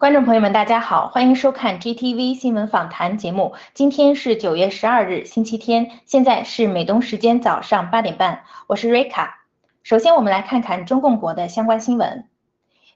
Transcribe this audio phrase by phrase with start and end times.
[0.00, 3.54] 观众朋友们，大家好，欢迎收看 GTV 新闻访谈节目。
[3.74, 9.44] 今天是九月十二日，星期天，现在是美东时间早上八点半，我是瑞卡。
[9.82, 12.24] 首先，我们来看看中共国的相关新闻。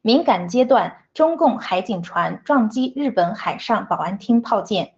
[0.01, 4.93] 敏感阶段，中共海警船撞击日本海上保安厅炮舰。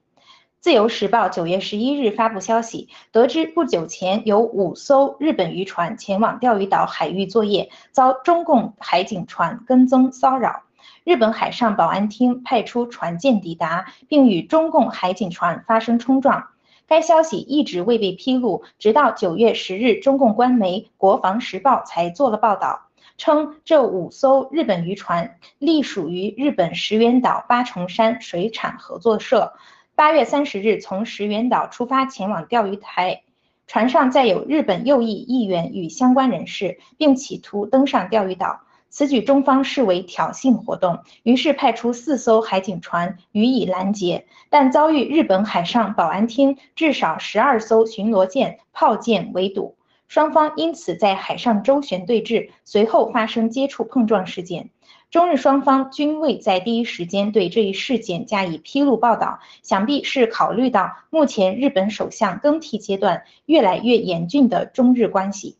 [0.60, 10.62] 自由时报九月十一日发布消息，得知不久前有五艘日本渔船前往钓鱼岛海域作业，遭中共海警船跟踪骚扰。
[11.06, 16.48] 日本海上保安厅派出船舰抵达，并与中共海警船发生冲撞。
[16.88, 29.52] 该消息一直未被披露，直到九月十日，中共官媒《国防时报》才做了报道，称这五艘日本渔船隶属于日本石垣岛八重山水产合作社。
[29.94, 33.22] 八月三十日从石垣岛出发前往钓鱼台，
[33.68, 38.62] 船上载有日本右翼议员与相关人士，并企图登上钓鱼岛。
[38.88, 49.76] 此举中方视为挑衅活动，于是派出四艘海警船予以拦截，但遭遇日本海上保安厅至少十二艘巡逻舰、炮舰围堵，
[50.08, 54.70] 双方因此在海上周旋对峙，随后发生接触碰撞事件。
[55.08, 65.56] 中日双方均未在第一时间对这一事件加以披露报道，想必是考虑到目前日本首相更替阶段越来越严峻的中日关系。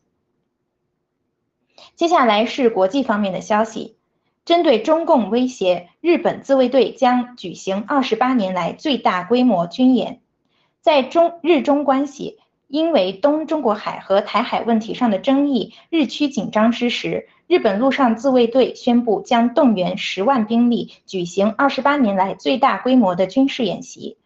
[1.95, 3.95] 接下来是国际方面的消息，
[4.45, 10.21] 针对中共威胁，日本自卫队将举行二十八年来最大规模军演。
[10.81, 24.17] 在中日中关系因为东中国海和台海问题上的争议日趋紧张之时，日本陆上自卫队宣布将动员十万兵力，举行二十八年来最大规模的军事演习。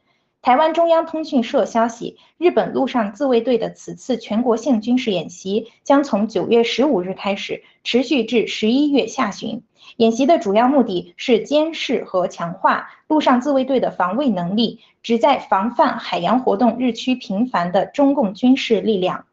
[0.43, 9.61] 台湾中央通讯社消息，日本陆上自卫队的此次全国性军事演习将从九月十五日开始，持续至十一月下旬。
[9.97, 19.25] 演习的主要目的是监视和强化陆上自卫队的防卫能力，旨在防范海洋活动日趋频繁的中共军事力量。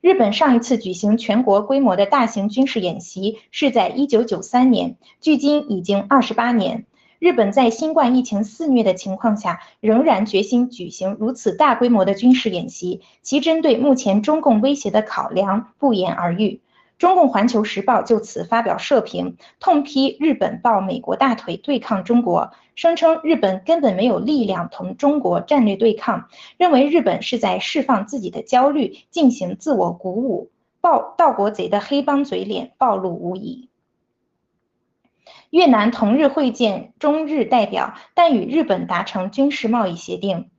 [0.00, 6.86] 日本上一次举行全国规模的大型军事演习是在一九九三年，距今已经二十八年。
[7.18, 16.60] 日本在新冠疫情肆虐的情况下，仍然决心举行如此大规模的军事演习，其针对目前中共威胁的考量不言而喻。
[16.98, 30.50] 中共环球时报就此发表社评，痛批日本抱美国大腿对抗中国，声称日本根本没有力量同中国战略对抗，认为日本是在释放自己的焦虑，进行自我鼓舞。
[30.80, 33.68] 暴盗国贼的黑帮嘴脸暴露无遗。
[35.56, 40.50] 越南同日会见中日代表，但与日本达成军事贸易协定。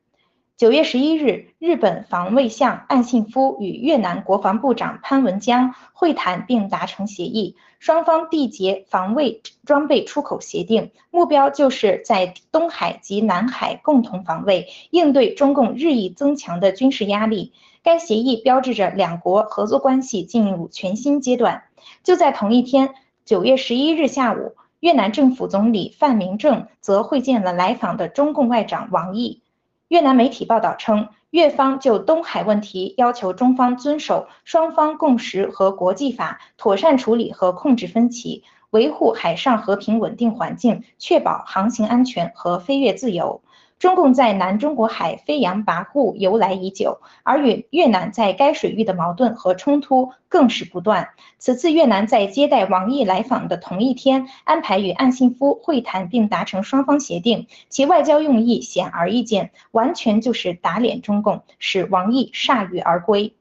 [0.57, 17.53] 九月十一日，日本防卫相岸信夫与越南国防部长潘文江会谈并达成协议，双方缔结防卫装备出口协定，目标就是在东海及南海共同防卫，应对中共日益增强的军事压力。
[17.83, 21.65] 该协议标志着两国合作关系进入全新阶段。
[22.01, 22.95] 就在同一天，
[23.25, 29.41] 九月十一日下午，越南政府总理范明政则会见了来访的中共外长王毅。
[29.87, 43.41] 越南媒体报道称，越方就东海问题要求中方遵守双方共识和国际法，妥善处理和控制分歧，维护海上和平稳定环境，确保航行安全和飞越自由。
[43.79, 51.09] 中共在南中国海飞扬跋扈由来已久，而与越南在该水域的矛盾和冲突更是不断。
[51.37, 63.35] 此次越南在接待王毅来访的同一天，安排与岸信夫会谈并达成双方协定，其外交用意显而易见，完全就是打脸中共，使王毅铩羽而归。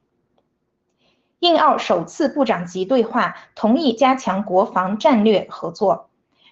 [1.39, 6.06] 印澳首次部长级对话，同意加强国防战略合作。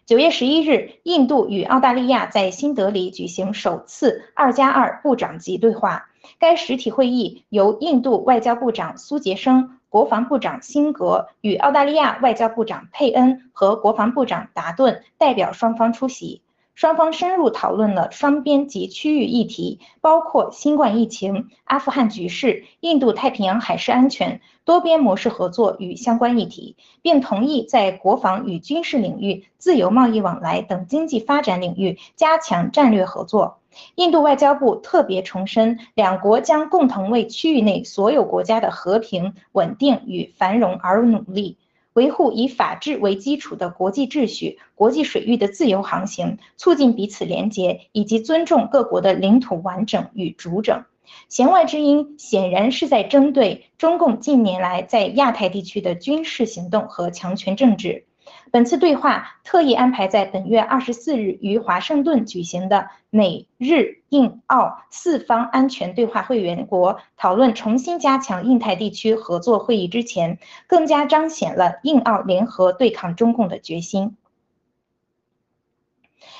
[0.05, 6.11] 九月十一日，印度与澳大利亚在新德里举行首次“二加二”部长级对话。
[6.37, 16.43] 该实体会议由印度外交部长苏杰生、国防部长辛格与澳大利亚外交部长佩恩和国防部长达顿代表双方出席。
[16.75, 33.59] 双方深入讨论了双边及区域议题，包括新冠疫情、阿富汗局势、印度太平洋海事安全、多边模式合作与相关议题，并同意在国防与军事领域、自由贸易往来等经济发展领域加强战略合作。
[33.95, 41.57] 印度外交部特别重申，两国将共同为区域内所有国家的和平、稳定与繁荣而努力。
[41.95, 50.83] 维护以法治为基础的国际秩序、国际水域的自由航行，促进彼此联结，以及尊重各国的领土完整与主整。
[51.29, 58.03] 弦外之音显然是在针对中共近年来在亚太地区的军事行动和强权政治。
[58.51, 74.15] 本次对话特意安排在本月二十四日于华盛顿举行的美日印澳四方安全对话会员国讨论重新加强印太地区合作会议之前，更加彰显了印澳联合对抗中共的决心。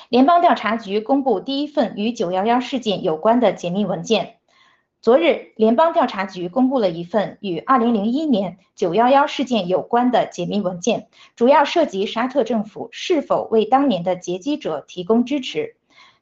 [0.08, 4.36] 联邦调查局公布第一份与九幺幺事件有关的解密文件。
[5.06, 11.06] 昨日，联邦调查局公布了一份与2001年911事件有关的解密文件，
[11.36, 15.76] 主要涉及沙特政府是否为当年的劫机者提供支持。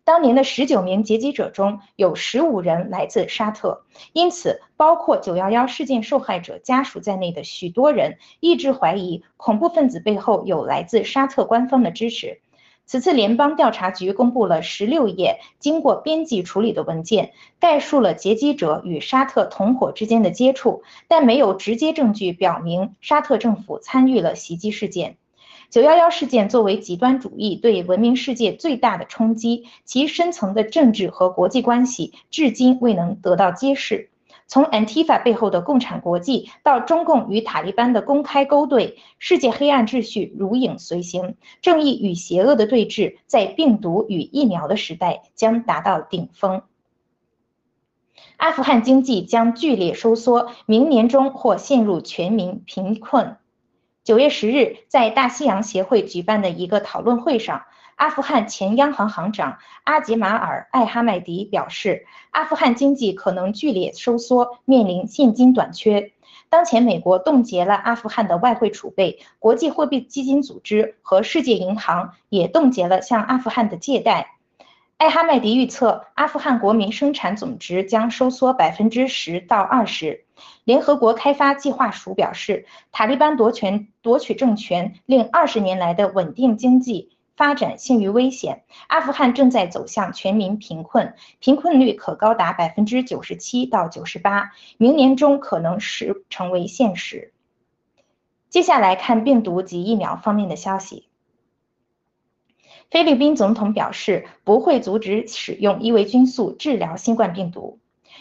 [0.04, 12.42] 当年的19名劫机者中有15人来自沙特，因此，包括911事件受害者家属在内的许多人一直怀疑恐怖分子背后有来自沙特官方的支持。
[12.86, 25.16] 此次联邦调查局公布了十六页经过编辑处理的文件，概述了劫机者与沙特同伙之间的接触，但没有直接证据表明沙特政府参与了袭击事件。
[25.70, 34.10] 九幺幺事件作为极端主义对文明世界最大的冲击，其深层的政治和国际关系至今未能得到揭示。
[34.46, 46.62] 从 Antifa 背后的共产国际到中共与塔利班的公开勾兑，世界黑暗秩序如影随形，正义与邪恶的对峙在病毒与疫苗的时代将达到顶峰。
[48.36, 53.38] 阿富汗经济将剧烈收缩，明年中或陷入全民贫困。
[54.04, 57.62] 九月十日，在大西洋协会举办的一个讨论会上。
[57.96, 66.12] 阿富汗前央行行长阿杰马尔·艾哈迈迪表示，阿富汗经济可能剧烈收缩，面临现金短缺。
[66.48, 74.34] 当前，美国冻结了阿富汗的外汇储备，国际货币基金组织和世界银行也冻结了向阿富汗的借贷。
[74.96, 80.24] 艾哈迈迪预测，阿富汗国民生产总值将收缩百分之十到二十。
[80.64, 87.13] 联合国开发计划署表示，塔利班夺权夺取政权，令二十年来的稳定经济。
[87.36, 97.32] 发展陷于危险，阿富汗正在走向全民贫困，贫困率可高达百分之九十七到九十八，明年中可能是成为现实。
[98.48, 101.08] 接下来看病毒及疫苗方面的消息。
[102.90, 107.80] 菲律宾总统表示不会阻止使用伊维菌素治疗新冠病毒。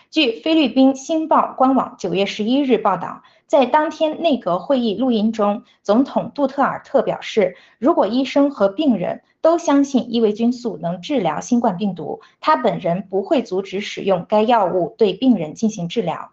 [0.09, 3.21] 据菲律宾《星报》官网九月十一日报道，
[3.53, 16.31] 在当天内阁会议录音中，总统杜特尔特表示，如果医生和病人都相信伊维菌素能治疗新冠病毒，他本人不会阻止使用该药物对病人进行治疗。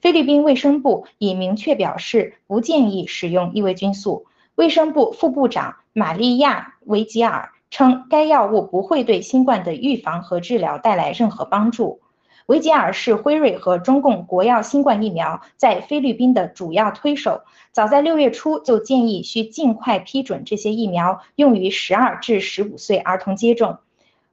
[0.00, 4.26] 菲律宾卫生部已明确表示不建议使用伊维菌素。
[4.54, 12.00] 卫生部副部长玛利亚·维吉尔称，该药物不会对新冠的预防和治疗带来任何帮助。
[12.46, 17.42] 维吉尔是辉瑞和中共国药新冠疫苗在菲律宾的主要推手，
[17.72, 23.78] 早在六月初就建议需尽快批准这些疫苗用于十二至十五岁儿童接种。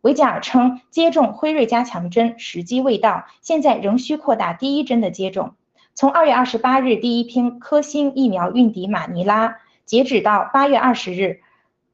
[0.01, 5.53] 维吉尔称，接种辉瑞加强针时机未到，现在仍需扩大第一针的接种。
[5.93, 11.41] 从二月二十八日第一批科兴疫苗运抵马尼拉，截止到八月二十日，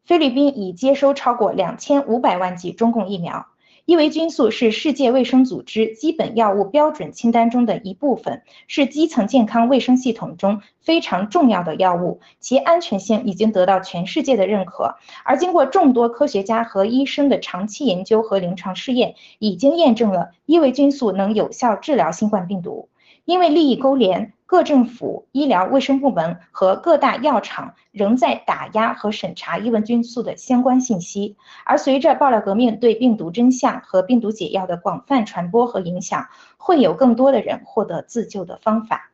[0.05, 3.47] 菲律宾已接收超过两千五百万剂中共疫苗。
[3.85, 14.95] 伊维菌素是世界卫生组织基本药物标准清单中的一部分，是基层健康卫生系统中非常重要的药物，其安全性已经得到全世界的认可。
[15.25, 22.87] 而经过众多科学家和医生的长期研究和临床试验，已经验证了伊维菌素能有效治疗新冠病毒。
[23.25, 31.37] 因为利益勾连，各政府、医疗卫生部门和各大药厂仍在打压和审查伊文菌素的相关信息。
[31.65, 39.09] 而随着爆料革命对病毒真相和病毒解药的广泛传播和影响，会有更多的人获得自救的方法。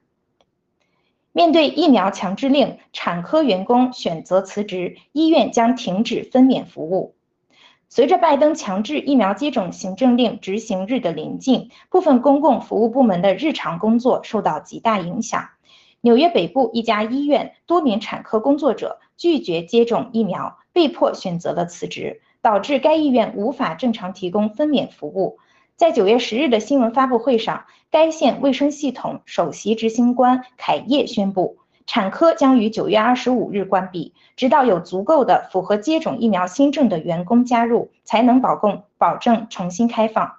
[1.31, 7.15] 面对疫苗强制令，产科员工选择辞职，医院将停止分娩服务。
[7.91, 15.49] 随着拜登强制疫苗接种行政令执行日的临近，部分公共服务部门的日常工作受到极大影响。
[16.01, 25.39] 纽约北部一家医院多名产科工作者拒绝接种疫苗，被迫选择了辞职，导致该医院无法正常提供分娩服务。
[25.75, 31.57] 在九月十日的新闻发布会上，该县卫生系统首席执行官凯叶宣布。
[31.91, 40.35] 产科将于九月二十五日关闭，直到有足够的符合接种疫苗新政的员工加入，才能保供保证重新开放。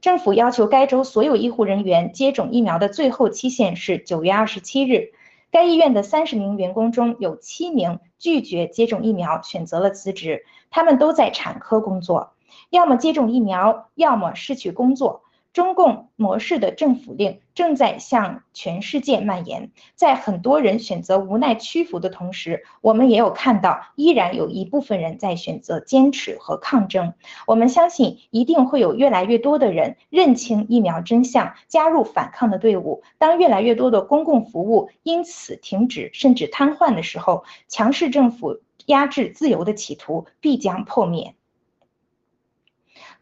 [0.00, 5.10] 政府要求该州所有医护人员接种疫苗的最后期限是九月二十七日。
[5.50, 10.44] 该医院的三十名员工中有七名拒绝接种疫苗，选择了辞职。
[10.70, 12.34] 他们都在产科工作，
[12.70, 15.23] 要么接种疫苗，要么失去工作。
[15.54, 27.14] 中共模式的政府令正在向全世界蔓延，在很多人选择无奈屈服的同时，我们也有看到，依然有一部分人在选择坚持和抗争。
[27.46, 33.04] 我们相信，一定会有越来越多的人认清疫苗真相，加入反抗的队伍。
[33.18, 41.36] 当越来越多的公共服务因此停止甚至瘫痪的时候，强势政府压制自由的企图必将破灭。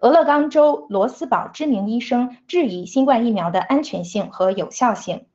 [0.02, 5.26] 俄勒冈州罗斯堡知名医生质疑新冠疫苗的安全性和有效性。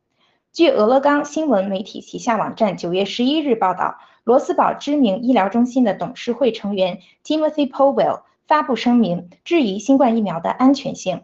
[0.52, 3.96] 据俄勒冈新闻媒体旗下网站九月十一日报道，
[4.26, 11.22] 罗斯堡知名医疗中心的董事会成员 Timothy Powell 发布声明，质疑新冠疫苗的安全性。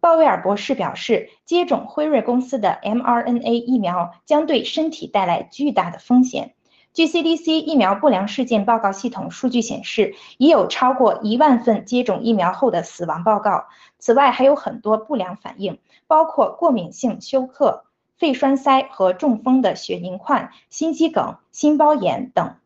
[0.00, 6.54] 鲍威尔博士表示，接种辉瑞公司的 mRNA 疫苗将对身体带来巨大的风险。
[6.92, 13.66] 据 CDC 疫苗不良事件报告系统数据显示，已有超过一万份接种疫苗后的死亡报告。
[14.00, 15.78] 此外，还有很多不良反应，
[16.08, 17.84] 包括过敏性休克、
[18.18, 22.56] 肺栓塞和中风的血凝块、心肌梗、心包炎等。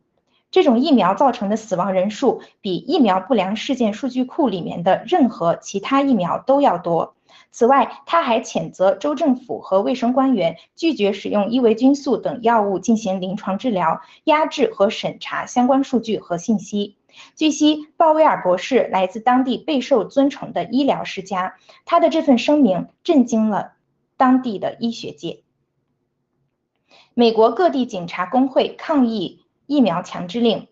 [0.51, 7.15] 这种疫苗造成的死亡人数比疫苗不良事件数据库里面的任何其他疫苗都要多。
[7.57, 16.97] 此外，他还谴责州政府和卫生官员拒绝使用伊维菌素等药物进行临床治疗，压制和审查相关数据和信息。
[17.37, 23.75] 据悉，鲍威尔博士来自当地备受尊崇的医疗世家，他的这份声明震惊了
[24.17, 25.45] 当地的医学界。
[27.15, 30.67] 美国各地警察工会抗议疫苗强制令。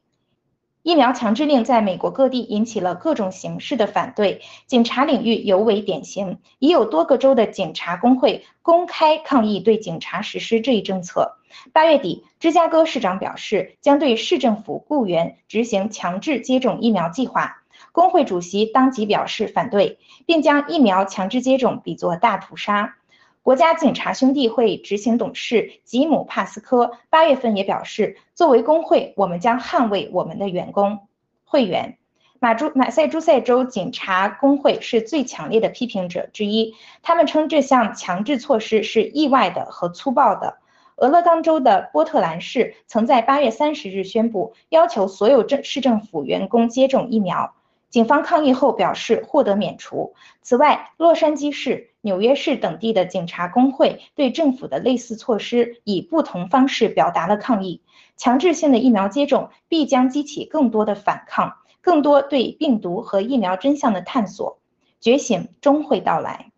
[0.83, 6.39] 疫苗强制令在美国各地引起了各种形式的反对，警察领域尤为典型。
[6.59, 11.37] 已有多个州的警察工会公开抗议对警察实施这一政策。
[11.73, 17.59] 八月底，芝加哥市长表示将对市政府雇员执行强制接种疫苗计划。
[17.93, 22.97] 工会主席当即表示反对，并将疫苗强制接种比作大屠杀。
[23.42, 31.08] 国家警察兄弟会执行董事吉姆·帕斯科八月份也表示，作为工会，我们将捍卫我们的员工
[31.44, 31.99] 会员。
[32.38, 40.58] 马朱马赛诸塞州警察工会是最强烈的批评者之一，他们称这项强制措施是意外的和粗暴的。
[40.96, 47.54] 俄勒冈州的波特兰市曾在八月三十日宣布，要求所有政市政府员工接种疫苗。
[47.90, 50.14] 警方抗议后表示获得免除。
[50.40, 57.82] 此外，洛杉矶市、纽约市等地的警察工会对政府的类似措施以不同方式表达了抗议。
[58.16, 64.59] 强制性的疫苗接种必将激起更多的反抗，更多对病毒和疫苗真相的探索。
[65.00, 66.52] 觉醒终会到来。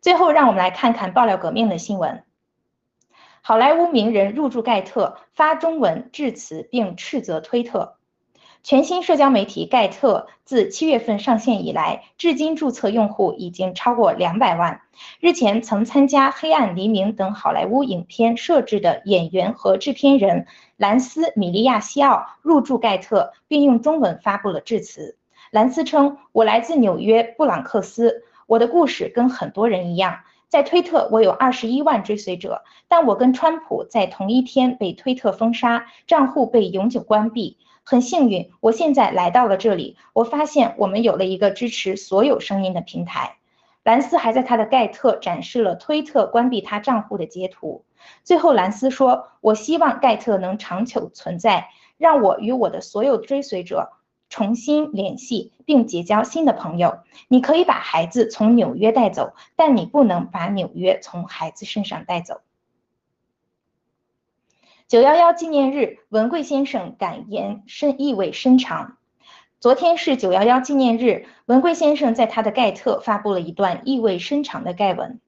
[0.00, 2.24] 最后，让我们来看看爆料革命的新闻。
[3.42, 7.99] 好莱坞名人入驻盖特，发中文致辞并斥责推特。
[8.62, 14.82] 全新社交媒体盖特自七月份上线以来，至今注册用户已经超过两百万。
[15.18, 25.16] 日前，曾参加《黑暗黎明》等好莱坞影片设置的演员和制片人兰斯·米利亚西奥入驻盖特，并用中文发布了致辞。
[25.50, 30.18] 兰斯称：“我来自纽约布朗克斯，我的故事跟很多人一样。
[30.48, 39.96] 在推特，我有二十一万追随者，但我跟川普在同一天被推特封杀，账户被永久关闭。”很幸运，我现在来到了这里。
[40.12, 43.36] 我发现我们有了一个支持所有声音的平台。
[43.82, 47.84] 兰斯还在他的盖特展示了推特关闭他账户的截图。
[48.22, 53.90] 最后，兰斯说：“我希望盖特能长久存在，让我与我的所有追随者
[54.28, 56.98] 重新联系，并结交新的朋友。
[57.28, 62.42] 你可以把孩子从纽约带走，但你不能把纽约从孩子身上带走。”
[64.90, 68.96] 九幺幺纪念日，文贵先生感言深意味深长。
[69.60, 75.20] 昨天是九幺幺纪念日，文贵先生在他的盖特发布了一段意味深长的盖文。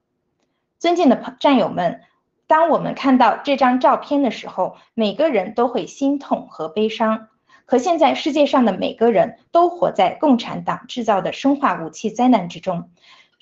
[0.79, 2.01] 尊敬的战友们，
[2.45, 7.29] 当我们看到这张照片的时候，每个人都会心痛和悲伤。
[7.65, 12.89] 可现在世界上的每个人都活在共产党制造的生化武器灾难之中。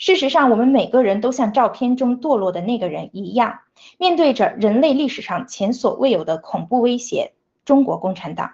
[0.01, 3.59] 事实上，我们每个人都像照片中堕落的那个人一样。
[3.99, 7.33] 面对着人类历史上前所未有的恐怖威胁——
[7.65, 8.53] 中国共产党，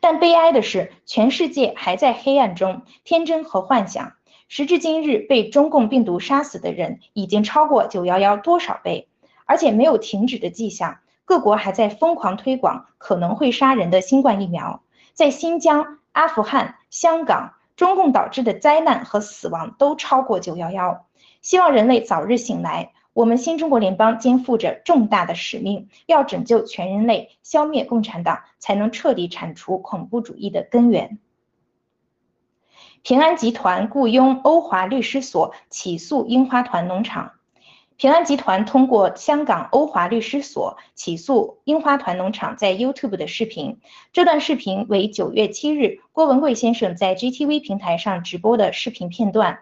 [0.00, 4.14] 但悲哀的是，全世界还在黑暗中天真和幻想。
[4.48, 9.06] 时至今日，被中共病毒杀死的人已经超过九幺幺多少倍，
[9.44, 10.98] 而且没有停止的迹象。
[11.24, 14.82] 各国还在疯狂推广可能会杀人的新冠疫苗。
[15.12, 21.06] 在新疆、阿富汗、香港，中共导致的灾难和死亡都超过九幺幺。
[21.42, 22.92] 希望人类早日醒来。
[23.12, 31.18] 我们新中国联邦肩负着重大的使命，要拯救全人类，消灭共产党，才能彻底铲除恐怖主义的根源。
[33.02, 37.32] 平安集团雇佣欧华律师所起诉樱花团农场。
[37.98, 43.80] 平安集团通过香港欧华律师所起诉樱花团农场在 YouTube 的视频。
[44.12, 49.60] 这段视频为九月七日郭文贵先生在 GTV 平台上直播的视频片段。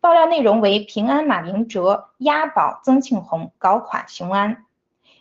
[0.00, 4.64] 爆料内容为平安马明哲押宝曾庆红搞垮雄安。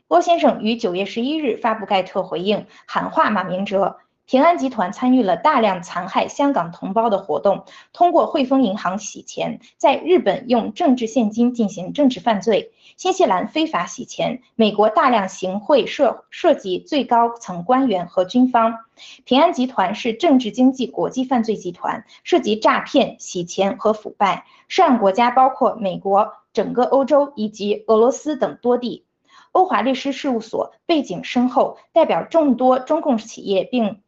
[0.08, 3.98] 郭先生于九月十一日发布盖特回应，喊话马明哲。
[4.28, 18.80] 平安集团参与了大量残害香港同胞的活动，通过汇丰银行洗钱，在日本用政治现金进行政治犯罪，新西兰非法洗钱，美国大量行贿涉涉及最高层官员和军方。
[19.26, 29.06] 平安集团是政治经济国际犯罪集团，涉及诈骗、洗钱和腐败，涉案国家包括美国、整个欧洲以及俄罗斯等多地。
[29.52, 34.02] 欧华律师事务所背景深厚，代表众多中共企业，并。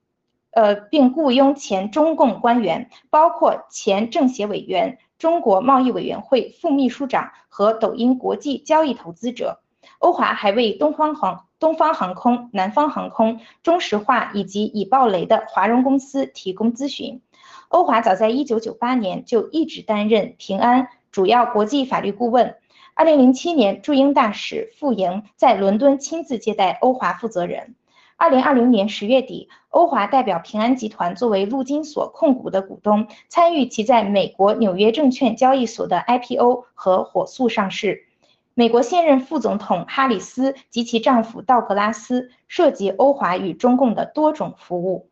[0.58, 9.60] 呃，并雇佣前中共官员，包括前政协委员、中国贸易委员会副秘书长和抖音国际交易投资者。
[10.00, 17.22] 欧华还为东方航、东方航空、南方航空、中石化以及已爆雷的华融公司提供咨询。
[17.67, 22.56] 欧华早在1998年就一直担任平安主要国际法律顾问。
[22.96, 27.76] 2007年，驻英大使傅莹在伦敦亲自接待欧华负责人。
[28.17, 38.08] 二零二零年十月底，欧华代表平安集团作为陆金所控股的股东，参与其在美国纽约证券交易所的 IPO 和火速上市。
[38.56, 45.12] 美国现任副总统哈里斯及其丈夫道格拉斯涉及欧华与中共的多种服务。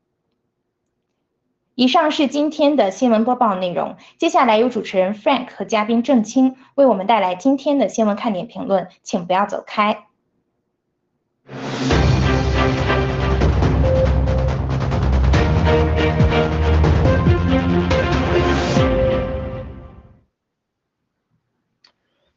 [1.75, 10.05] 以上是今天的新闻播报内容，接下来由主持人 Frank 和嘉宾郑清为我们带来今天的新闻看点评论，请不要走开。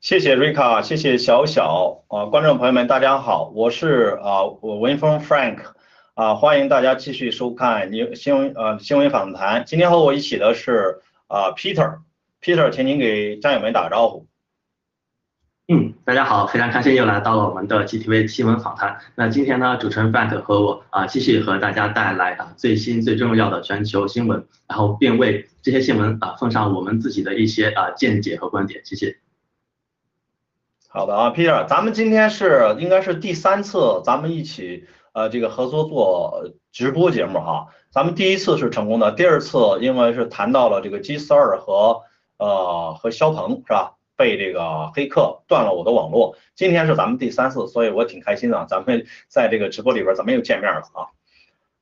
[0.08, 5.58] 谢谢瑞卡，谢谢小小啊，观众朋友们，大家好，我是啊我文峰 Frank
[6.14, 9.64] 啊，欢迎大家继续收看你新闻呃新闻访谈。
[9.66, 14.26] 今天和我一起的是啊 Peter，Peter，请您给战友们打个招呼。
[15.70, 18.98] 嗯，大家好，非常开心又来到了我们的 GTV 新闻访谈。
[19.14, 28.80] 那今天呢，主持人 Frank 和我啊继续和大家带来啊最新最重要的全球新闻，然后并为这些新闻啊奉上我们自己的一些啊见解和观点。
[28.86, 29.14] 谢谢。
[30.90, 37.66] 好的啊，Peter，咱们今天是应该是第三次咱们一起呃这个合作做直播节目哈。
[37.90, 42.00] 咱们第一次是成功的，第二次因为是谈到了这个 G 四二和
[42.38, 43.96] 呃和肖鹏是吧？
[44.16, 46.36] 被这个黑客断了我的网络。
[46.54, 51.12] 今天是咱们第三次，所以我挺开心的，咱们在这个直播里边咱们又见面了啊。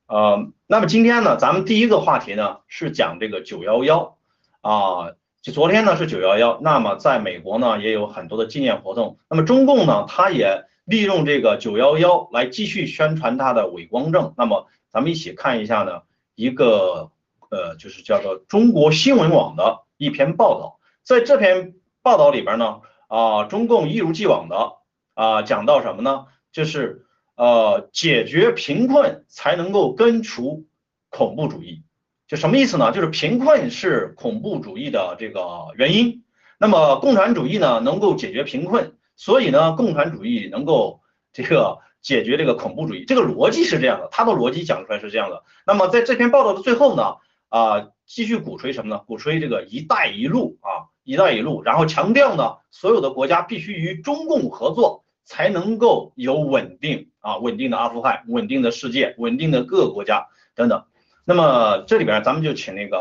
[0.07, 4.17] 呃，那么今天呢，咱们第一个话题呢是讲这个九幺幺
[4.59, 5.13] 啊，
[5.51, 16.01] 昨天呢是九幺幺，那么在美国呢也有很多的纪念活动，那么中共呢它也利用这个九幺幺来继续宣传它的伪光正，那么咱们一起看一下呢
[16.35, 17.11] 一个
[17.49, 24.73] 呃就是叫做中国新闻网的一篇报道，在这篇报道里边呢啊，中共一如既往的
[25.13, 26.25] 啊讲到什么呢？
[26.51, 27.03] 就是。
[27.39, 30.65] 呃，解决贫困才能够根除
[31.11, 31.83] 恐怖主义，
[32.27, 32.91] 就什么意思呢？
[32.91, 35.41] 就是贫困是恐怖主义的这个
[35.75, 36.23] 原因。
[36.59, 43.05] 那么共产主义呢，能够解决贫困，所以呢，共产主义能够这个解决这个恐怖主义。
[43.05, 45.43] 这个逻辑是这样的，他的逻辑讲出来是这样的。
[45.65, 47.15] 那么在这篇报道的最后呢，
[47.49, 49.01] 啊，继续鼓吹什么呢？
[49.07, 55.03] 鼓吹这个“一带一路”啊，“一带一路”，然后强调呢，所有的国家必须与中共合作。
[55.29, 60.85] 才能够有稳定啊，稳定的阿富汗，稳定的世界，稳定的各个国家等等。
[61.27, 62.97] 那么这里边咱们就请那个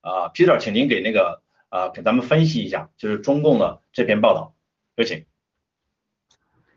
[0.00, 4.54] 呃 Peter，请您给那个呃给咱们分析一下，就是中共的这篇报道，
[4.94, 5.24] 有请。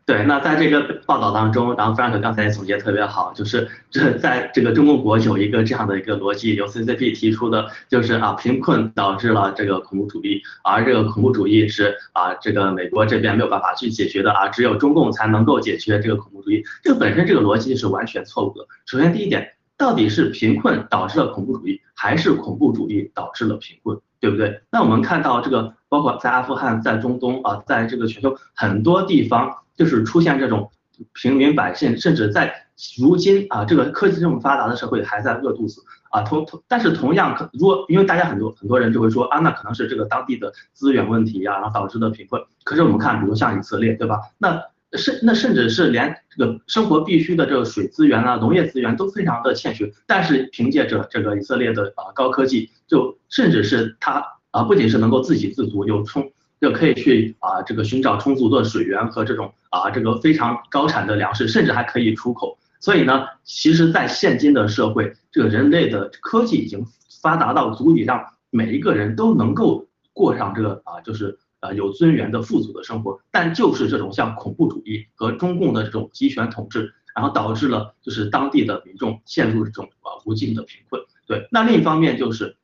[0.08, 18.66] 对，那在这个报道当中，然后 Frank 刚才总结特别好，就是这在这个中共国有一个这样的一个逻辑，由 CCP 提出的，就是啊贫困导致了这个恐怖主义，而这个恐怖主义是啊这个美国这边没有办法去解决的啊，只有中共才能够解决这个恐怖主义，这个本身这个逻辑是完全错误的。
[18.88, 24.62] 首先第一点，到底是贫困导致了恐怖主义，还是恐怖主义导致了贫困，对不对？
[24.70, 29.58] 那我们看到这个，包括在阿富汗、在中东啊，在这个全球很多地方。
[29.74, 30.70] 就是出现这种
[31.14, 32.54] 平民百姓，甚至在
[33.00, 36.22] 如今啊这个科技这么发达的社会，还在饿肚子啊。
[36.22, 42.44] 同同，但是同样，可如果因为大家很多很多人就会说啊，那可能是这个当地的资源问题呀，然后导致的贫困。
[42.64, 44.20] 可是我们看，比如像以色列，对吧？
[44.38, 44.62] 那
[44.98, 56.32] 甚那甚至是连这个生活必需的这个水资源啊、农业资源都非常的欠缺，但是凭借着这个以色列的啊高科技，就甚至是它啊不仅是能够自给自足，有充。
[56.62, 62.56] 就可以去啊，这个寻找充足的水源和这种啊，这个非常高产的粮食，甚至还可以出口。
[62.80, 66.86] 所以呢，其实，在现今的社会，这个人类的科技已经
[67.20, 73.20] 发达到足以让每一个人都能够过上这个啊，就是啊有尊严的富足的生活。
[73.32, 81.02] 但就是这种像恐怖主义和中共的这种集权统治，然后导致了就是当地的民众陷入这种啊无尽的贫困。
[81.26, 82.58] 对，那另一方面就是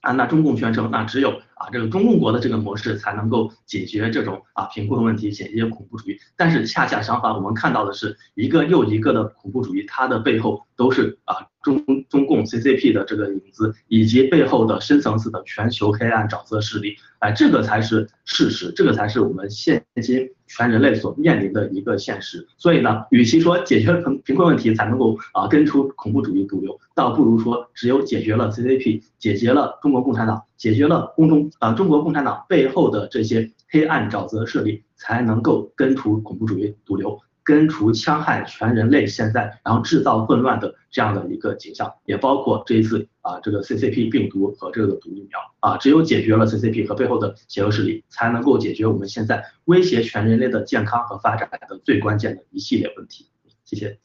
[0.00, 1.40] 啊，那中共宣称那只有。
[1.60, 6.18] 啊，这个中共国的这个模式才能够解决这种啊贫困问题，解决恐怖主义。
[6.34, 16.96] 但是恰恰相反，我们看到的是一个又一个的恐怖主义，它的背后都是啊中中共 CCP 的这个影子，以及背后的深层次的全球黑暗沼泽势力。
[17.18, 22.46] 哎，这个才是事实，这个才是我们现今全人类所面临的一个现实。
[22.58, 30.42] 所以呢，与其说解决贫贫困问题才能够啊根除恐怖主义毒瘤，倒不如说只有解决了 CCP，解决了中国共产党。
[30.56, 53.28] 解决了公中啊中国共产党背后的这些黑暗沼泽势力，才能够根除恐怖主义毒瘤，根除戕害全人类现在，然后制造混乱的这样的一个景象，也包括这一次啊这个 CCP 病毒和这个毒疫苗啊，只有解决了 CCP 和背后的邪恶势力，才能够解决我们现在威胁全人类的健康和发展的最关键的一系列问题。
[53.64, 53.98] 谢谢。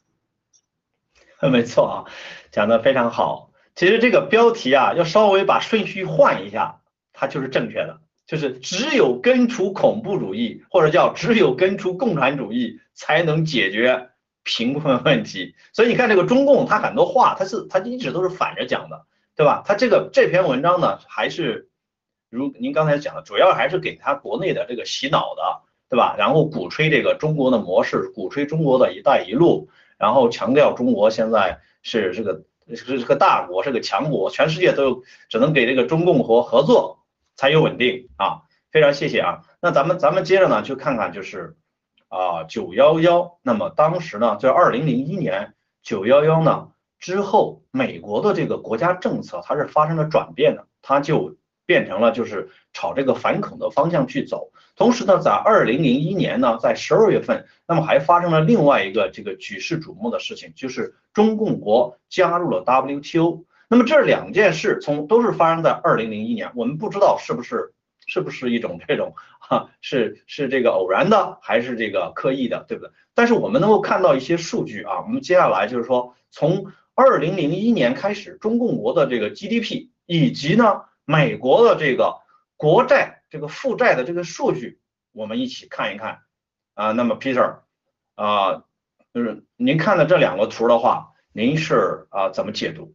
[1.51, 1.95] 没错啊，
[2.51, 3.51] 讲的非常好。
[3.75, 6.82] 其实这个标题啊，要稍微把顺序换一下，
[7.13, 7.99] 它就是正确的。
[8.25, 14.10] 就是只有根除恐怖主义，或者叫只有根除共产主义，才能解决
[14.45, 15.53] 贫困问题。
[15.73, 19.05] 所以你看这个中共，他很多话，他是他一直都是反着讲的，
[19.36, 19.62] 对吧？
[19.65, 21.67] 他这个这篇文章呢，还是
[22.29, 25.43] 如您刚才讲的，主要还是给他国内的这个洗脑的，
[25.89, 26.15] 对吧？
[26.17, 32.43] 然后鼓吹这个中国的模式，鼓吹中国的一带一路，然后强调中国现在是这个。
[32.67, 36.97] 是是个大国，是个强国，全世界都只能给这个中共和合作
[37.36, 38.41] 才有稳定啊！
[38.71, 39.43] 非常谢谢啊。
[39.62, 41.55] 那咱们咱们接着呢，去看看就是
[42.09, 43.37] 啊九幺幺。
[43.41, 54.51] 那么当时呢，在二零零一年九幺幺呢之后，美国的这个国家政策它是发生了转变的，它就变成了就是朝这个反恐的方向去走。
[54.75, 63.45] 同时呢，在二零零一年呢，在十二月份，那么还发生了另外一个这个举世瞩目的事情，就是中共国加入了 WTO。
[63.67, 67.73] 那么这两件事从都是发生在二零零一年，我们不知道是不是
[68.05, 69.15] 是不是一种这种
[69.47, 72.91] 哈是是这个偶然的还是这个刻意的，对不对？
[73.13, 82.21] 但是我们能够看到一些数据啊，我们接下来就是说，从二零零一年开始，中共国的这个 GDP 以及呢美国的这个
[82.58, 83.21] 国债。
[83.27, 84.79] 这个负债的这个数据，
[85.12, 86.19] 我们一起看一看
[86.73, 86.93] 啊。
[86.93, 87.58] 那么 Peter
[88.13, 88.63] 啊，
[89.13, 92.94] 就是您看的这两个图的话，您是啊怎么解读？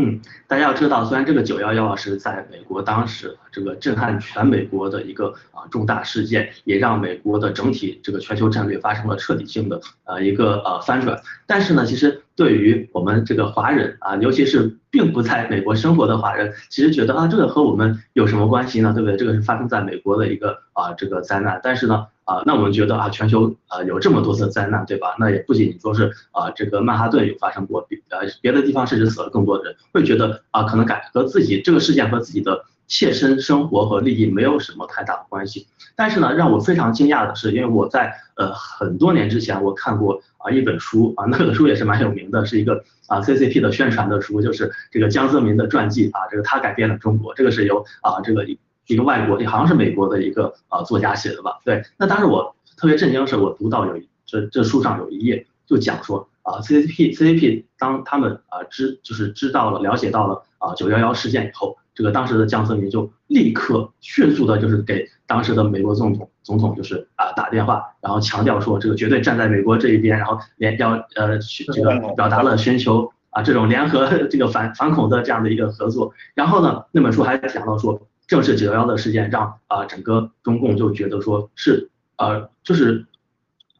[0.00, 18.92] 嗯，大家要知道，虽然这个九幺幺是在美国当时这个震撼全美国的一个啊重大事件，也让美国的整体这个全球战略发生了彻底性的呃一个呃翻转，但是呢，其实对于我们这个华人啊，尤其是并不在美国生活的华人，其实觉得啊这个和我们有什么关系呢？
[18.94, 19.16] 对不对？
[19.16, 22.06] 这个是发生在美国的一个啊这个灾难，但是呢。
[22.28, 25.16] 啊，那我们觉得啊，全球啊有这么多次灾难，对吧？
[25.18, 35.68] 那也不仅说是啊，这个曼哈顿有发生过，别呃别的地方甚至死了更多的人，会觉得啊，可能感和自己这个事件和自己的切身生活和利益没有什么太大的关系。
[35.96, 48.44] 但是呢，让我非常惊讶的是，因为我在呃很多年之前我看过啊一本书啊，那个书也是蛮有名的，是一个啊 CCP 的宣传的书，就是这个江泽民的传记啊，这个他改变了中国，这个是由啊这个。
[48.88, 51.60] 一个外国，也好像是美国的一个呃作家写的吧？
[51.62, 71.38] 对，那当时我特别震惊的是，我读到有这这书上有一页就讲说啊，CCP CCP 当他们啊知就是知道了了解到了啊九幺幺事件以后，这个当时的江泽民就立刻迅速的就是给当时的美国总统总统就是啊打电话，然后强调说这个绝对站在美国这一边，然后联要呃
[71.74, 76.14] 这个表达了寻求啊这种联合这个反反恐的这样的一个合作。
[76.34, 78.00] 然后呢，那本书还讲到说。
[78.28, 83.06] 正是九幺幺的事件，让啊整个中共就觉得说是呃就是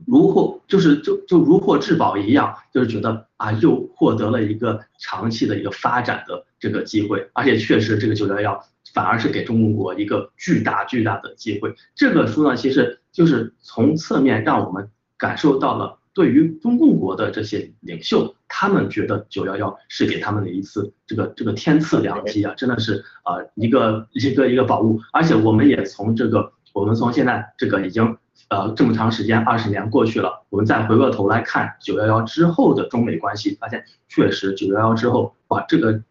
[0.05, 11.73] 如获就是就就如获至宝一样，就是觉得啊又获得了一个长期的一个发展的这个机会，而且确实这个九幺幺反而是给中共国一个巨大巨大的机会。
[11.95, 15.99] 这个书呢，其实就是从侧面让我们感受到了。
[16.19, 24.99] 对于中共国的这些领袖，他们觉得九幺幺是给他们的一次这个这个天赐良机啊，真的是啊一个一个一个宝物。
[25.13, 28.17] 而且我们也从这个，我们从现在这个已经
[28.49, 36.03] 呃这么长时间，二十年过去了，我们再回过头来看九幺幺之后的中美关系，发现确实九幺幺之后，哇，这个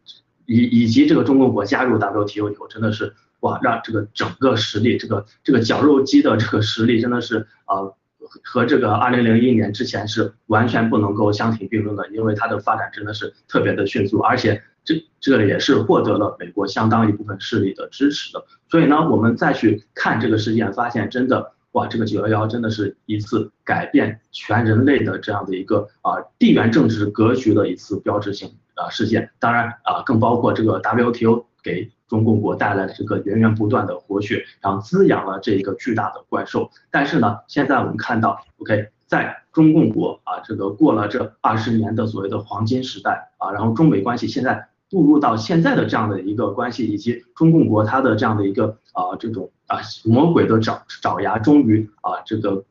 [0.46, 7.92] 以以及这个中共国加入 WTO 以后，真的是哇，让这个整个实力，这个这个绞肉机的这个实力，真的是啊。
[8.44, 18.44] 和这个二零零一年之前是完全不能够相提并论的，因为它的发展真的是特别的迅速，而且这这个也是获得了美国相当一部分势力的支持的。
[18.70, 29.30] 所以呢，我们再去看这个事件，发现真的哇，这个九幺幺真的是一次改变全人类的这样的一个啊地缘政治格局的一次标志性啊事件。
[29.40, 31.92] 当然啊，更包括这个 WTO 给。
[32.08, 36.72] 中共国带来的这个源源不断的活血，然后滋养了这一个巨大的怪兽。
[36.90, 52.64] 但是呢，现在我们看到，OK，在中共国啊，这个过了这二十年的所谓的黄金时代啊，然后中美关系现在步入到现在的这样的一个关系，以及中共国它的这样的一个啊这种啊魔鬼的爪爪牙终于啊这个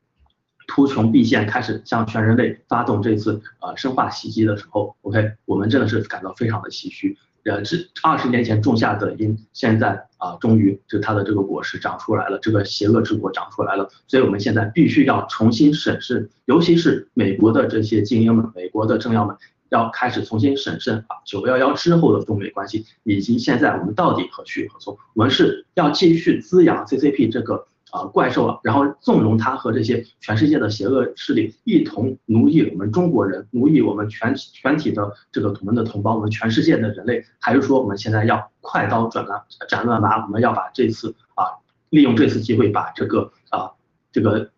[0.67, 7.19] 图穷匕见，开始向全人类发动这次啊生化袭击的时候，OK，我们真的是感到非常的唏嘘。
[7.47, 19.37] 呃，是二十年前种下的因，现在啊，终于就它的这个果实长出来了，这个邪恶之果长出来了，所以我们现在必须要重新审视，尤其是美国的这些精英们，美国的政要们，
[19.69, 24.99] 要开始重新审慎啊九幺幺之后的中美关系，以及现在我们到底何去何从？
[25.15, 27.69] 我们是要继续滋养 CCP 这个。
[27.97, 41.57] 啊，怪兽了，然后纵容他和这些全世界的邪恶势力一同奴役我们中国人，奴役我们全全体的这个我们的同胞，我们全世界的人类，还是说我们现在要快刀斩乱斩乱麻，我们要把这次啊，
[41.89, 43.71] 利用这次机会把这个啊，
[44.13, 44.51] 这个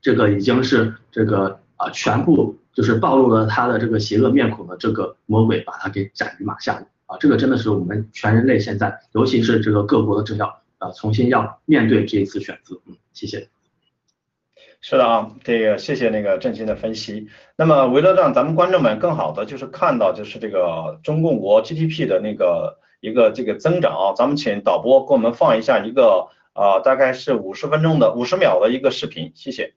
[0.00, 10.60] 这个已经是这个啊，全部就是暴露了他的这个邪恶面孔的这个魔鬼，把他给斩于马下啊，这个真的是我们全人类现在，尤其是这个各国的政要。
[10.80, 13.48] 啊，重新要面对这一次选择，嗯，谢谢。
[14.80, 17.28] 是的啊，这个谢谢那个郑鑫的分析。
[17.54, 29.74] 那么为了让咱们观众们更好的就是看到就是这个中共国 GDP 的那个一个这个增长，咱们请导播给我们放一下一个啊，大概是五十分钟的五十秒的一个视频，谢谢。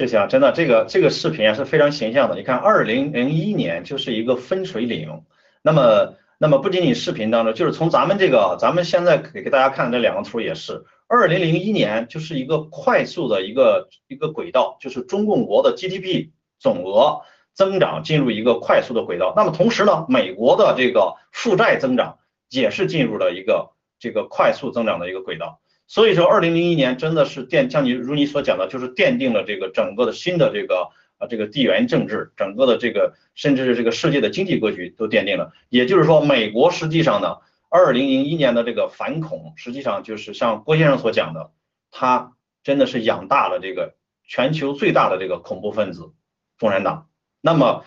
[0.00, 2.34] 谢谢啊，真的这个这个视频啊是非常形象的。
[2.34, 5.24] 你看，二零零一年就是一个分水岭，
[5.60, 17.20] 那么那么不仅仅视频当中，就是从咱们这个咱们现在给给大家看的这两个图也是，二零零一年就是一个快速的一个一个轨道，就是中共国的 GDP 总额
[17.52, 19.34] 增长进入一个快速的轨道。
[19.36, 22.16] 那么同时呢，美国的这个负债增长
[22.48, 25.59] 也是进入了一个这个快速增长的一个轨道。
[25.90, 35.52] 所以说，二零零一年真的是奠像你如你所讲的，就是奠定了这个整个的新的这个啊这个地缘政治，整个的这个甚至是这个世界的经济格局都奠定了。
[35.68, 41.50] 也就是说，美国实际上呢，二零零一年的这个反恐，实际上就是像郭先生所讲的，
[41.90, 46.12] 他真的是养大了这个全球最大的这个恐怖分子
[46.60, 47.08] 共产党。
[47.40, 47.84] 那么，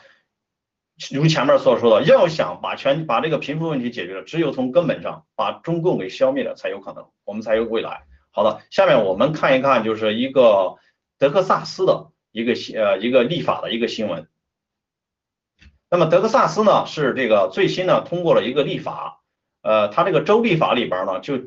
[1.12, 8.04] 如前面所说的，要想把全把这个贫富问题解决了，只有从根本上把中共给消灭了才有可能，我们才有未来。
[8.32, 10.76] 好的，下面我们看一看，就是一个
[11.18, 14.28] 德克萨斯的一个呃一个立法的一个新闻。
[15.90, 19.22] 那么德克萨斯呢是这个最新呢通过了一个立法，
[19.62, 21.40] 呃，它这个州立法里边呢就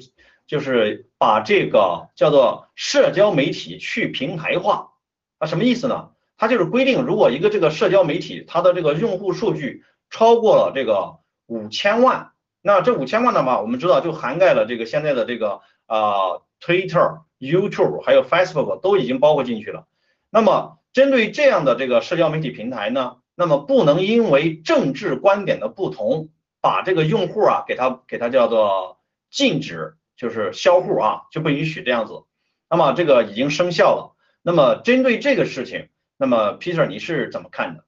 [0.47, 4.93] 就是把这个叫做社交媒体去平台化
[5.39, 6.11] 啊，什么意思呢？
[6.39, 19.87] 它就是规定，如果一个这个社交媒体它的这个用户数据超过了这个五千万，那这五千万的话，我们知道就涵盖了这个现在的这个啊 Twitter、YouTube 还有 Facebook 都已经包括进去了。
[20.29, 26.29] 那么针对这样的这个社交媒体平台呢，那么不能因为政治观点的不同，
[26.61, 28.99] 把这个用户啊给他给他叫做
[29.31, 32.25] 禁止，就是销户啊就不允许这样子。
[32.69, 34.17] 那么这个已经生效了。
[34.43, 35.89] 那么针对这个事情。
[36.19, 37.85] 那么，Peter，你是怎么看的？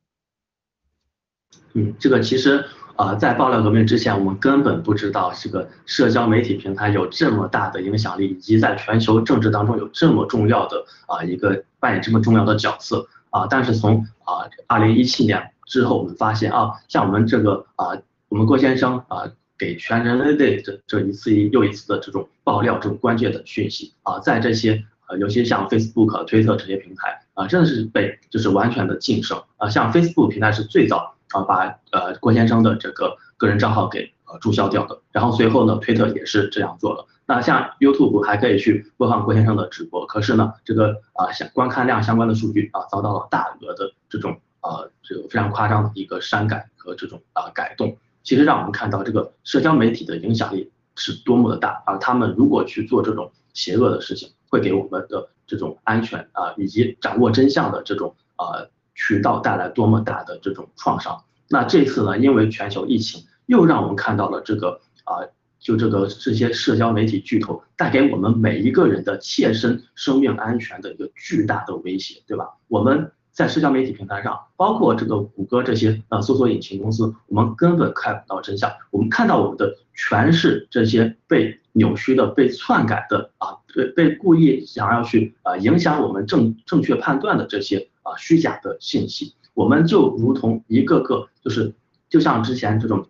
[1.73, 2.63] 嗯，这个其实
[2.97, 13.47] 啊，在爆料革命之前，我们根本不知道这个社交媒体平台有这么大的影响力，以及在全球政治当中有这么重要的啊一个扮演这么重要的角色啊。
[13.49, 17.97] 但是从啊二零一七年之后，我们发现啊，像我们这个啊，
[18.29, 24.85] 我们郭先生啊，给全人类的这这一次又一次的这种爆料，这种关键的讯息啊，在这些。
[25.09, 29.69] 呃，尤其像 Facebook、推特这些平台啊，真的是被就是完全的晋升啊。
[29.69, 37.07] 像 Facebook 平台是最早啊把呃郭先生的这个个人账号给呃注销掉的，然后随后呢，推特也是这样做了。
[37.27, 47.97] 那像 YouTube 还可以去播放郭先生的直播，可是呢，这个啊相观看量相关的数据啊遭到了大额的这种呃这个非常夸张的一个删改和这种啊改动。
[48.23, 54.31] 其实让我们看到这个社交媒体的影响力是多么的大，啊他们如果去做这种邪恶的事情。
[54.51, 61.23] 会给我们的这种安全啊，以及掌握真相的这种啊渠道带来多么大的这种创伤。
[61.51, 65.21] 那这次呢，因为全球疫情，又让我们看到了这个啊，
[65.59, 72.57] 就这个这些社交媒体巨头带给我们每一个人的切身生命安全的一个巨大的威胁，对吧？
[72.69, 73.13] 我们。
[73.39, 78.69] 在社交媒体平台上，包括这个谷歌这些呃搜索引擎公司，我们根本看不到真相。
[78.91, 89.37] 我们看到我们的全是这些被扭曲的、被篡改的啊，被被故意想要去啊影响我们正正确判断的这些啊虚假的信息。
[89.55, 91.73] 我们就如同一个个就是
[92.09, 93.07] 就像之前这种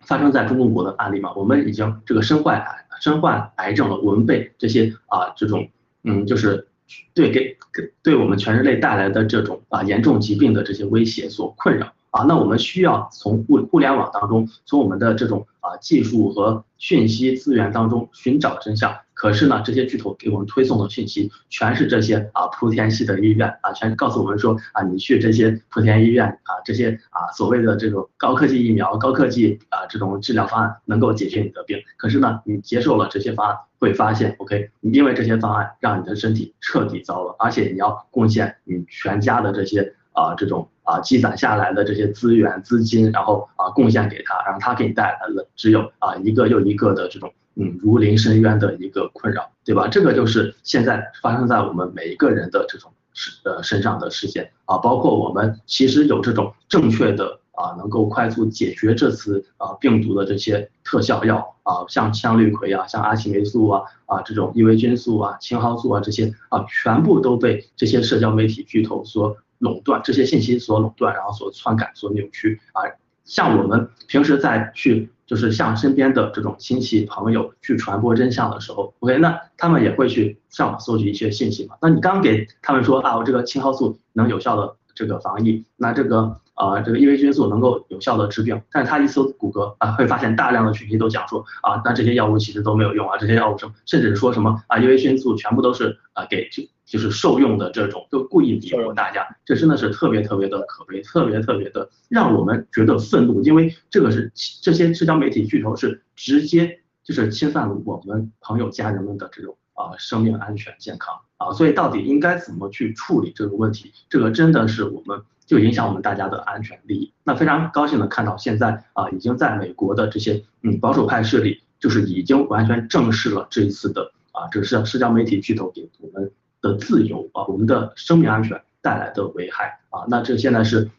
[0.00, 5.68] 发生在中共国的案例嘛，我们已经这个身患癌身患癌症了，我们被这些啊这种
[6.02, 6.67] 嗯就是。
[7.14, 11.92] 对，给给对我们全人类带来的这种啊严重疾病的这些威胁所困扰。
[12.18, 18.92] 啊，那我们需要从互互联网当中，从我们的这种啊技术和讯息资源当中寻找真相。
[19.14, 31.78] 可是呢，这些巨头给我们推送的信息全是这些啊莆田系的医院啊，全告诉我们说啊，你去这些莆田医院啊，这些啊所谓的这种高科技疫苗、高科技啊这种治疗方案能够解决你的病。
[31.96, 47.32] 可是呢，你接受了这些方案，会发现，OK，你因为这些方案让你的身体彻底糟了，而且你要贡献你全家的这些啊这种啊积攒下来的这些资源资金，然后啊贡献给他，然后他给你带来了只有啊一个又一个的这种。
[47.60, 49.88] 嗯，如临深渊的一个困扰，对吧？
[49.88, 72.82] 这个就是现在发生在我们每一个人的这种事呃身上的事件啊，包括我们其实有这种正确的啊，能够快速解决这次啊病毒的这些特效药啊，像羟氯喹啊，像阿奇霉素啊啊这种伊维菌素啊、青蒿素啊这些啊，全部都被这些社交媒体巨头所垄断，这些信息所垄断，然后所篡改、所扭曲啊。
[73.24, 75.10] 像我们平时在去。
[75.28, 81.76] 就是向身边的这种亲戚朋友去传播真相的时候，OK，那他们也会去上网搜集一些信息嘛。
[81.82, 96.48] 那你刚给他们说啊，我这个青蒿素能有效的这个防疫，那这个啊这个异维菌素能够有效的治病，但是他一搜谷歌啊会发现大量的讯息都讲说啊那这些药物其实都没有用啊，这些药物什甚至说什么啊异维菌素全部都是啊给
[96.88, 104.32] 就是受用的这种，就故意迷惑大家，这真的是特别特别的可悲，特别特别的让我们觉得愤怒，因为这个是
[104.62, 109.56] 这些社交媒体巨头是直接就是侵犯了我们朋友家人们的这种。
[109.78, 113.92] 啊，生命安全健康啊，所以到底应该怎么去处理这个问题？
[114.10, 117.12] 这个真的是我们就影响我们大家的安全利益。
[117.22, 130.04] 那非常高兴的看到现在啊，已经在美国的这些嗯保守派势力，就是已经完全正视了这一次的啊，这是社交媒体巨头给我们的自由啊，我们的生命安全带来的危害啊。
[130.08, 130.90] 那这现在是。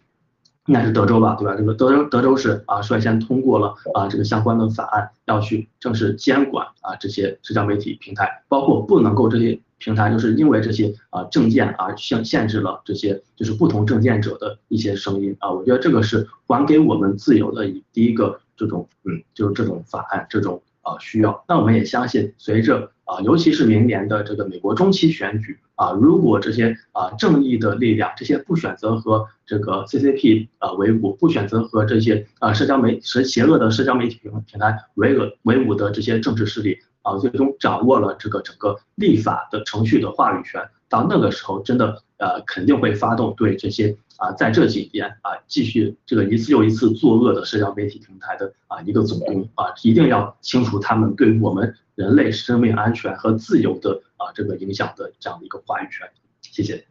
[0.65, 1.55] 应该是德州吧，对吧？
[1.57, 15.49] 这个德州德州市啊，率先通过了啊这个相关的法案，要去正式监管啊这些社交媒体平台，包括不能够这些平台就是因为这些啊证件而限限制了这些就是不同证件者的一些声音啊。
[15.49, 21.43] 我觉得这个是还给我们自由的第一个这种嗯就是这种法案这种啊需要。
[21.47, 25.57] 那我们也相信，随着啊尤其是明年的这个美国中期选举。
[25.79, 54.03] 啊，如果这些啊正义的力量，这些不选择和这个 CCP 啊为伍，不选择和这些啊社交媒邪邪恶的社交媒体平平台为恶为伍的这些政治势力啊，最终掌握了这个整个立法的程序的话语权，到那个时候，真的呃肯定会发动对这些啊在这几年啊继续这个一次又一次作恶的社交媒体平台的啊一个总攻啊，一定要清除他们对我们人类生命安全和自由的。
[54.19, 56.05] 啊，这个影响的这样的一个话语权，
[56.41, 56.85] 谢谢。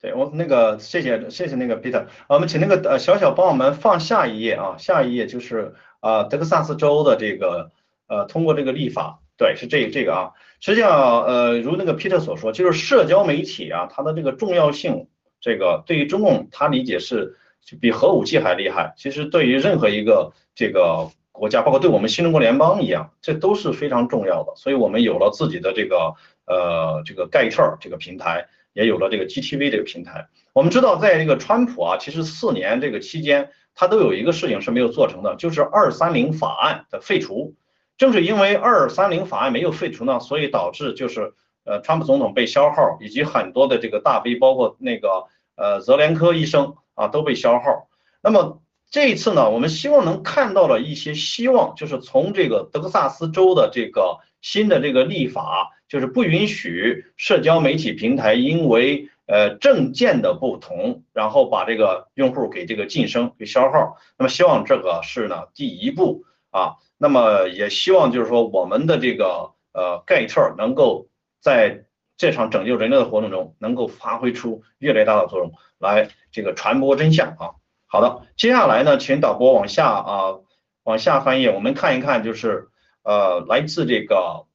[0.00, 7.70] 对我那个谢谢谢谢那个 Peter，我们请那个呃小小帮我们放下一页啊，下一页就是啊德克萨斯州的这个
[8.06, 10.30] 呃通过这个立法，对，是这这个啊，
[10.60, 15.08] 实际上呃如那个 Peter 所说，就是社交媒体啊它的这个重要性，
[15.40, 17.36] 这个对于中共他理解是
[17.80, 21.10] 比核武器还厉害，其实对于任何一个这个。
[21.38, 24.54] 国家包括对我们新中国联邦一样，这都是非常重要的。
[24.56, 26.14] 所以我们有了自己的这个
[26.46, 30.28] 呃这个盖特这个平台，也有了这个 GTV 这个平台。
[30.54, 37.54] 我们知道，在这个川普啊，其实四年这个期间，他都有一个事情是没有做成的，就是二三零法案的废除。
[37.96, 41.34] 正是因为二三零法案没有废除呢，所以导致就是
[41.64, 45.26] 呃川普总统被消耗，以及很多的这个大 V，包括那个
[45.56, 47.88] 呃泽连科医生啊都被消耗。
[48.22, 48.62] 那么。
[48.88, 63.96] 这一次呢，我们希望能看到了一些希望，就是从这个德克萨斯州的这个新的这个立法，就是不允许社交媒体平台因为呃证件的不同，然后把这个用户给这个晋升给消耗。
[64.16, 71.08] 那么希望这个是呢第一步啊，那么也希望就是说我们的这个呃盖特能够
[71.40, 71.84] 在
[72.16, 77.54] 这场拯救人类的活动中，能够发挥出越来越大的作用，来这个传播真相啊。
[77.86, 80.38] 好的，接下来呢，请导播往下啊，
[80.82, 82.68] 往下翻页，我们看一看，就是
[83.02, 84.46] 呃，来自这个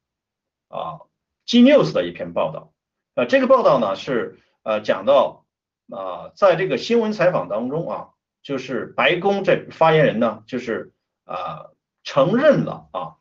[0.67, 1.01] 啊
[1.45, 2.73] ，G News 的一篇报道。
[3.15, 5.45] 呃，这个报道呢是呃讲到
[5.89, 8.09] 啊，在这个新闻采访当中啊，
[8.41, 10.91] 就是白宫这发言人呢，就是
[11.25, 11.70] 啊
[12.03, 13.15] 承认了啊，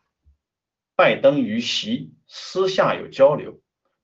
[0.97, 3.61] 拜登与习私下有交流，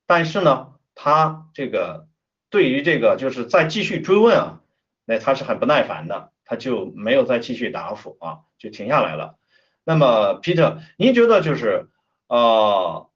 [0.06, 2.08] 但是呢，他这个
[2.50, 4.62] 对于这个就是再继续追问啊。
[5.08, 9.38] 那他是很不耐烦的，他就没有再继续答复啊，就停下来了。
[9.84, 11.88] 那么，Peter，您觉得就是，
[12.26, 13.08] 呃，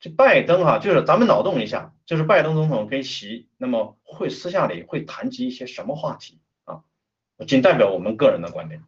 [0.00, 6.82] 这拜登哈，就是咱们脑洞一下，就是拜登总统跟习，那么会私下里会谈及一些什么话题啊？
[7.46, 8.82] 仅代表我们个人的观点。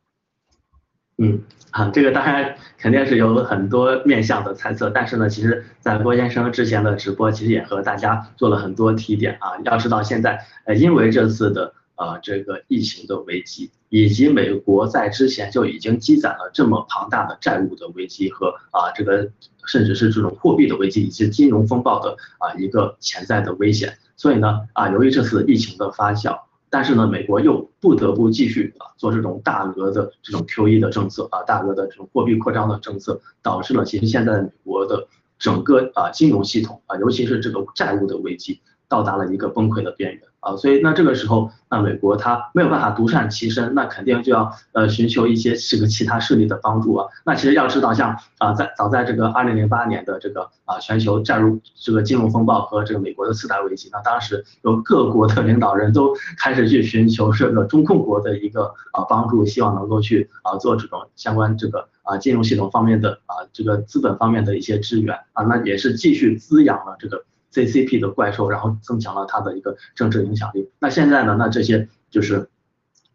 [1.18, 1.40] 嗯，
[1.70, 9.52] 好，这个当然肯定是有很多面向的猜测，但是呢，其实，在郭先生之前的直播，其实也和大家做了很多提点啊。
[9.64, 11.74] 要知道现在，呃，因为这次的。
[11.94, 19.30] 呃，这个疫情的危机，以及美国在之前就已经积攒了这么庞大的债务的危机和啊，这个
[19.66, 23.98] 甚至是这种货币的危机以及金融风暴的啊一个潜在的危险。
[24.16, 26.36] 所以呢，啊，由于这次疫情的发酵，
[26.74, 35.06] 但是呢，美国又不得不继续啊做这种大额的这种 QE 的政策啊，大额的这种货币扩张的政策，导致了其实现在美国的
[35.38, 40.22] 整个啊金融系统啊，尤其是这个债务的危机，到达了一个崩溃的边缘。
[40.42, 47.06] 啊，所以那这个时候，那美国它没有办法独善其身，那肯定就要呃寻求一些这个其他势力的帮助啊。
[47.24, 67.22] 那其实要知道，像啊在早在这个二零零八年的这个啊全球债务这个金融风暴和这个美国的次贷危机，那当时有各国的领导人都 开始去寻求这个中控国的一个啊帮助，希望能够去啊做这种相关这个啊金融系统方面的啊这个资本方面的一些支援啊，那也是继续滋养了这个。
[67.52, 70.70] CCP 的怪兽，然后增强了他的一个政治影响力。
[70.78, 71.36] 那现在呢？
[71.38, 72.48] 那这些就是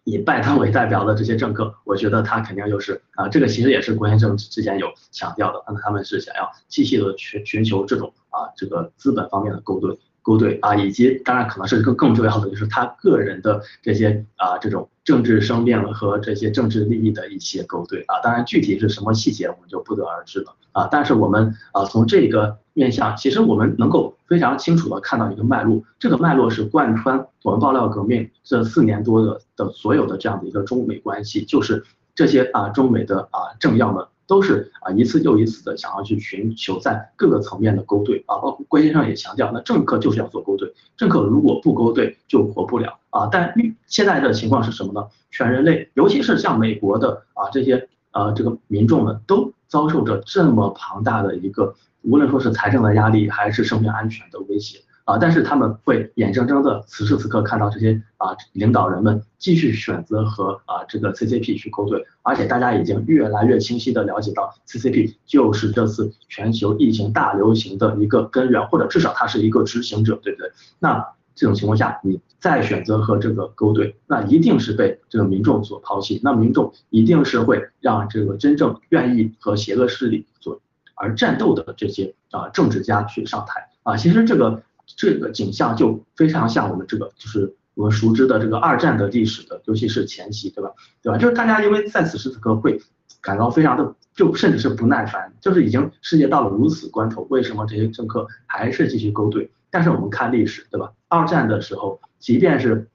[0.03, 43.27] 以拜登为代表的这些政客，我觉得他肯定就是啊，这个其实也是国先生之前有强调的，那他们是想要继续的寻寻求这种啊这个资本方面的勾兑勾兑啊，以及当然可能是更更重要的就是他个人的这些啊这种政治生变了和这些政治利益的一些勾兑啊，当然具体是什么细节我们就不得而知了啊，但是我们啊从这个面向，其实我们能够非常清楚的看到一个脉络，这个脉络是贯穿我们爆料革命这四年多的的所有的这样的一个中美关系，就是这些啊中美的啊政要们都是啊一次又一次的想要去寻求在各个层面的勾兑啊，包括关先生也强调，那政客就是要做勾兑，政客如果不勾兑就活不了啊。
[43.31, 43.53] 但
[43.87, 45.07] 现在的情况是什么呢？
[45.31, 51.73] 全人类，尤其是像美国的啊这些啊这个民众们都遭受着这么庞大的一个。
[52.03, 70.51] 无论说是财政的压力，还是生命安全的威胁啊，但是他们会眼睁睁的此时此刻看到这些啊领导人们继续选择和啊这个 CCP 去勾兑，而且大家已经越来越清晰的了解到 CCP 就是这次全球疫情大流行的一个根源，或者至少它是一个执行者，对不对？
[70.79, 80.59] 那这种情况下，你再选择和这个勾兑，那一定是被这个民众所抛弃，那民众一定是会让这个真正愿意和邪恶势力所。
[80.95, 84.63] 而战斗的这些啊政治家去上台啊，其实这个
[84.95, 90.71] 这个景象就非常像我们这个就是我们熟知的这个二战的历史的，尤其是前期，对吧？
[91.01, 91.17] 对吧？
[91.17, 92.81] 就是大家因为在此时此刻会
[93.21, 99.51] 感到非常的就甚至是不耐烦，就是已经世界到了如此关头，为什么这些政客还是继续勾兑？
[99.69, 100.93] 但是我们看历史，对吧？
[101.07, 102.87] 二战的时候，即便是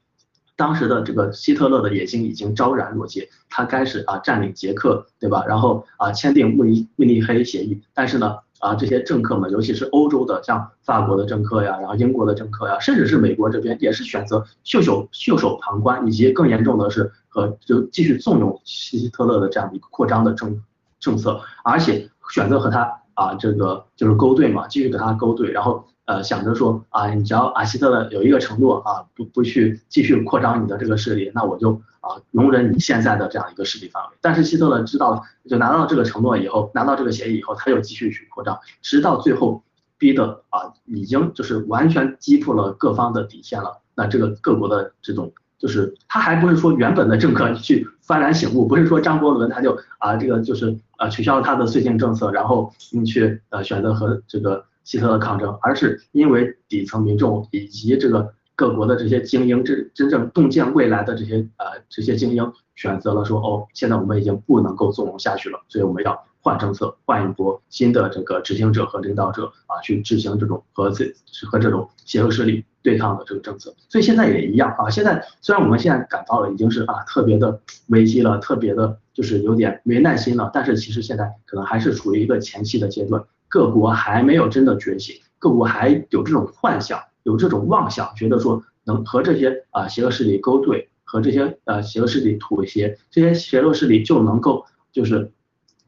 [0.56, 5.44] 当时的这个希特勒的野心已经昭然若揭，他开始啊占领捷克，对吧？
[5.46, 20.62] 然后啊签订慕尼慕尼黑协议，但是呢啊这些政客们，尤其是欧洲的像法国的政客呀，然后英国的政客呀，甚至是美国这边也是选择袖手袖手旁观，以及更严重的是和就继续纵容希特勒的这样的一个扩张的政
[21.00, 25.84] 政策，而且选择和他啊这个就是勾兑嘛，继续跟他勾兑，然后。
[26.04, 34.08] 呃，想着说啊，你只要啊希特勒有一个承诺啊，不不去继续扩张你的这个势力，那我就啊容忍你现在的这样一个势力范围。
[34.20, 39.62] 但是希特勒知道，就拿到这个承诺以后，拿到这个协议以后，他又继续去扩张，直到最后
[39.96, 43.78] 逼的啊已经就是完全击破了各方的底线了。
[43.94, 54.64] 那这个各国的这种就是他还不是说原本的政客去幡然醒悟，不是说张伯伦他就啊这个就是啊取消了他的绥靖政策，然后你去呃选择和这个。
[54.84, 71.12] 希特勒抗争，而是因为底层民众以及这个各国的这些精英，真真正洞见未来的这些呃这些精英，选择了说哦，现在我们已经不能够纵容下去了，所以我们要换政策，换一波新的这个执行者和领导者啊，去执行这种和这
[71.50, 73.74] 和这种邪恶势力对抗的这个政策。
[73.88, 83.22] 所以现在也一样啊，现在虽然我们现在感到了已经是啊特别的危机了，特别的就是有点没耐心了，但是其实现在可能还是处于一个前期的阶段。
[83.52, 95.30] 各国还没有真的觉醒，各国还有这种幻想，有这种妄想，觉得说能和这些啊邪恶势力勾兑，和这些呃邪恶势力妥协，这些邪恶势力就能够就是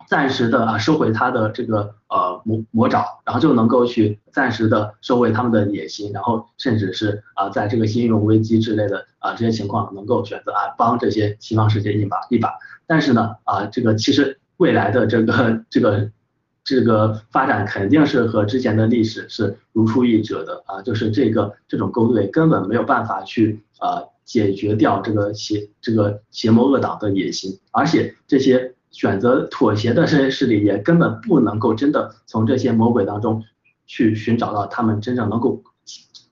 [0.07, 12.53] 暂时的啊收回他的这个呃魔魔爪，然后就能够去暂时的收回他们的野心，然后甚至是啊在这个金融危机之类的啊这些情况能够选择啊帮这些西方世界一把一把，
[12.87, 16.11] 但是呢啊这个其实未来的这个这个。
[16.65, 33.45] 这个发展肯定是和之前的历史是如出一辙的啊，就是这个这种勾兑根本没有办法去啊解决掉这个邪这个邪魔恶党的野心，而且这些选择妥协的这些势力也根本不能够真的从这些魔鬼当中
[33.87, 35.63] 去寻找到他们真正能够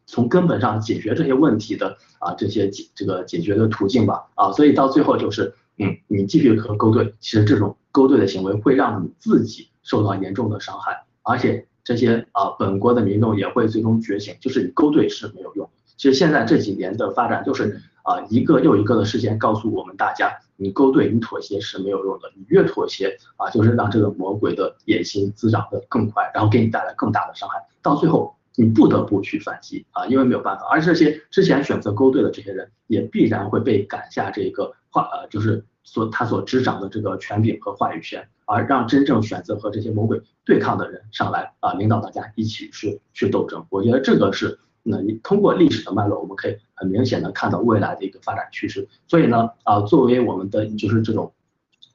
[0.06, 4.30] 从根本上解决这些问题的啊这些解这个解决的途径吧。
[4.34, 9.68] 啊，所以到最后就是嗯你继续和勾兑，其实这种勾兑的行为会让你自己。
[9.84, 15.68] 受到严重的伤害，而且这些啊本国的民众也会最终觉醒，就是你勾兑是没有用。
[15.96, 30.64] 其实现在这几年的发展，就是啊一个又一个的事件告诉我们大家，你勾兑你妥协是没有用的，你越妥协啊就是让这个魔鬼的野心滋长的更快，然后给你带来更大的伤害，到最后你不得不去反击啊，因为没有办法。
[30.70, 38.26] 而这些之前选择勾兑的这些人，也必然会被赶下这个话呃就是所他所执掌的这个权柄和话语权。
[38.44, 43.64] 而让真正选择和这些魔鬼对抗的人上来啊，领导大家一起去去斗争。
[43.70, 48.86] 我觉得这个是，那通过历史的脉络，我们可以很明显的看到未来的一个发展趋势。
[49.06, 51.32] 所以呢，啊，作为我们的就是这种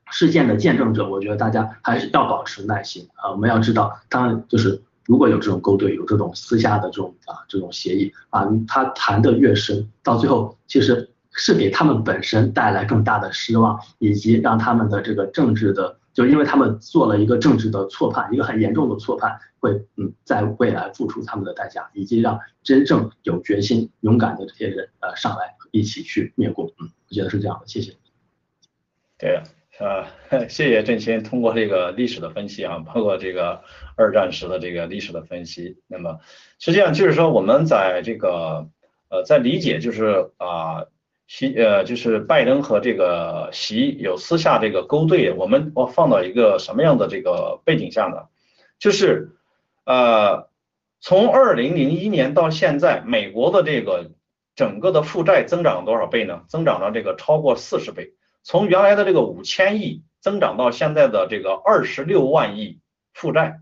[0.09, 3.29] 事件的见证者，我觉得大家还是要保持耐心啊。
[3.29, 11.07] 我们要知道，当然就是如果有这种勾兑，有这种私下的这种啊这种协议啊，他谈的越深，到最后其实
[11.38, 26.65] 是给他们本身带来更大的失望，以及让他们的这个政治的，就因为他们做了一个政治的错判，一个很严重的错判，会嗯在未来付出他们的代价，以及让真正有决心、勇敢的这些人呃上来一起去灭共。
[26.81, 27.67] 嗯，我觉得是这样的。
[27.67, 27.93] 谢谢。
[29.17, 29.41] 对。
[29.79, 30.09] 啊，
[30.49, 33.61] 谢谢郑清通过这个历史的分析啊，包括这个
[33.95, 35.77] 二战时的这个历史的分析。
[35.85, 36.17] 那么
[36.57, 38.67] 实际上就是说，我们在这个
[39.09, 40.85] 呃，在理解就是啊，
[41.28, 48.30] 习呃就是拜登和这个习有私下这个勾兑，我们我放到一个什么样的这个背景下呢？
[48.80, 49.32] 就是
[49.86, 50.49] 呃，
[51.01, 54.11] 从二零零一年到现在，美国的这个
[54.55, 56.43] 整个的负债增长了多少倍呢？
[56.47, 58.13] 增长了这个超过四十倍。
[58.43, 62.80] 从原来的这个五千亿增长到现在的这个二十六万亿
[63.13, 63.59] 负债，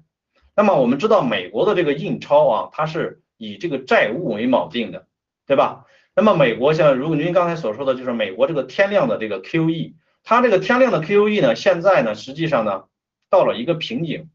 [0.56, 5.08] 那么我们知道美国的这个印钞啊，它是以这个债务为锚定的，
[5.48, 5.86] 对吧？
[6.16, 9.94] 那么美国像如果您刚才所说的就是美国这个天量的这个 QE，
[10.24, 12.86] 它这个天量的 QE 呢，现在呢实际上呢
[13.30, 14.30] 到了一个瓶颈，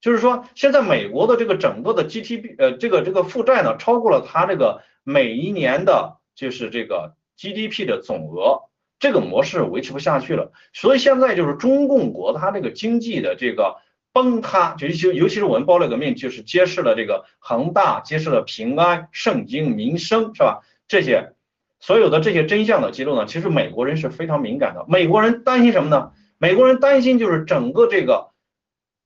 [0.00, 8.62] 就是说现在美国的这个整个的 GDP 呃这个这个负债呢超过了它这个每一年的就是这个 GDP 的总额。
[9.00, 13.76] 这个模式维持不下去了，所以现在就是中共国它这个经济的这个
[14.12, 20.62] 崩塌，就尤尤其是我们包了个命，就是揭示了这个恒大，揭示了平安、圣经、民生，是吧？
[20.88, 21.34] 这些
[21.78, 24.84] 所有的这些真相的揭露呢，其实美国人是非常敏感的。
[24.88, 26.10] 美国人担心什么呢？
[26.38, 28.30] 美国人担心就是整个这个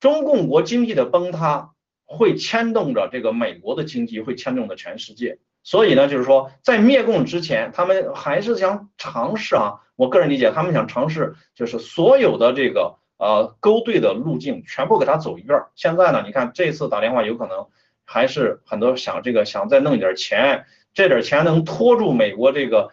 [0.01, 1.73] 中共国经济的崩塌
[2.07, 5.39] 会牵动着这个美国的经济，会牵动着全世界。
[5.65, 9.81] 所以呢，就是说，在灭共之前，他们还是想尝试啊。
[9.95, 15.59] 我个人理解，他们想尝试，就是所有的这个呃勾兑的路径全部给他走一遍。
[15.77, 17.69] 现在呢，你看这次打电话，有可能
[18.05, 20.65] 还是很多想这个想再弄一点钱，
[20.95, 22.91] 这点钱能拖住美国这个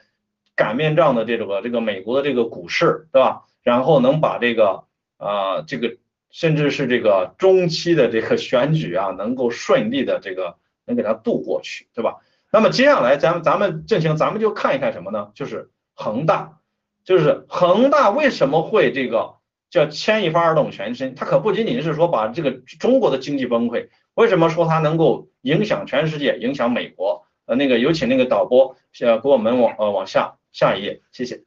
[0.56, 3.44] 擀面杖的这个这个美国的这个股市，对吧？
[3.62, 4.84] 然后能把这个
[5.18, 5.98] 啊这个
[6.32, 12.18] 甚至是这个中期的这个选举啊，能够顺利的这个能给他渡过去，对吧？
[12.52, 15.30] 那么接下来，咱们咱们进行，咱们就看一看什么呢？
[15.36, 16.58] 就是恒大，
[17.04, 19.36] 就是恒大为什么会这个
[19.70, 21.14] 叫牵一发而动全身？
[21.16, 27.26] 它可不仅仅是说把这个中国的经济崩溃，为什么说它能够影响全世界，影响美国？
[27.50, 31.44] 呃，那个有请那个导播，呃，给我们往呃往下下一页，谢谢。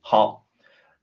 [0.00, 0.46] 好，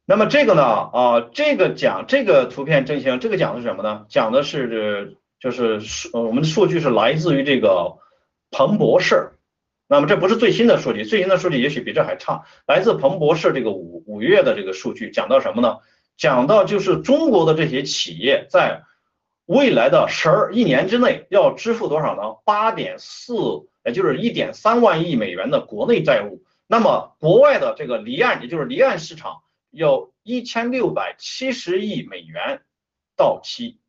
[0.05, 4.05] 那么这个呢，啊，这个讲这个图片正形，这个讲的是什么呢？
[4.07, 5.17] 讲的是。
[5.41, 7.99] 就是数，呃，我们的数据是来自于这个
[8.51, 9.31] 彭博士，
[9.87, 15.77] 那么这不是最新的数据，最新的数据也许比这还差，来自彭博士这个五五月的这个数据，讲到什么呢？
[16.17, 18.83] 讲到就是中国的这些企业在
[19.49, 22.37] 未来的十二一年之内要支付多少呢？
[22.45, 23.33] 八点四，
[23.83, 29.41] 也就是一点三万亿美元的国内债务，那么国外的这个离岸，也就是离岸市场，
[29.71, 32.61] 有一千六百七十亿美元
[33.17, 33.79] 到期。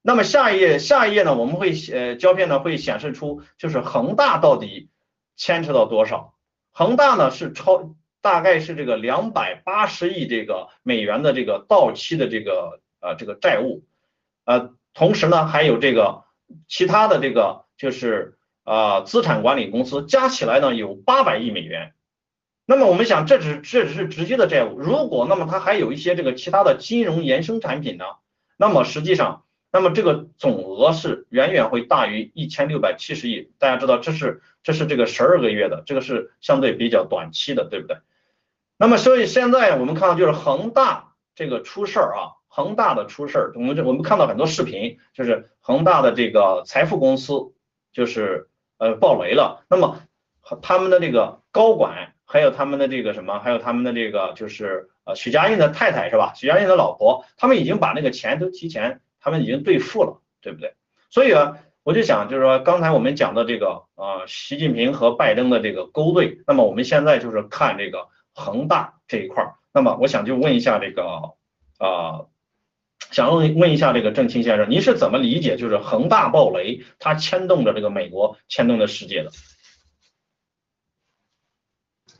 [0.00, 1.34] 那么下一页，下一页呢？
[1.36, 4.88] 我们会呃胶片呢会显示出，就是恒大到底
[5.36, 6.32] 牵扯到多少？
[6.70, 13.84] 恒大呢是超，大概是这个两百八十亿这个美元的这个到期的这个呃这个债务，
[14.46, 16.24] 呃，同时呢还有这个
[16.68, 21.94] 其他的这个就是啊资产管理公司加起来呢有八百亿美元。
[22.66, 28.04] 那么我们想，这只这只是直接的债务，如果那么它还有一些这个其他的金融衍生产品呢？
[28.56, 29.44] 那么实际上。
[29.74, 37.96] 那么这个总额是远远会大于一千六百七十亿，大家知道这是这是这个十二个月的，这个是相对比较短期的，对不对？
[38.76, 42.20] 那么所以现在我们看到就是恒大这个出事儿啊，
[42.54, 47.54] 恒大的出事儿，我们这我们看到很多视频，就是恒大的这个财富公司
[47.92, 50.02] 就是呃爆雷了，那么
[50.60, 56.34] 他们的这个高管还有他们的这个什么，还有他们的这个就是呃许家印的太太是吧？
[56.34, 59.00] 许家印的老婆，他们已经把那个钱都提前。
[59.24, 60.74] 他们已经兑付了，对不对？
[61.08, 69.54] 所以啊，我就想，就是说，刚才我们讲的这个啊，习近平和拜登的这个勾兑，那么我们现在就是看这个恒大这一块儿。
[69.72, 71.04] 那么我想就问一下这个
[71.78, 72.26] 啊，
[73.10, 79.30] 想问问一下这个郑清先生，您是怎么理解就是恒大暴雷，它牵动着这个美国，牵动着世界的？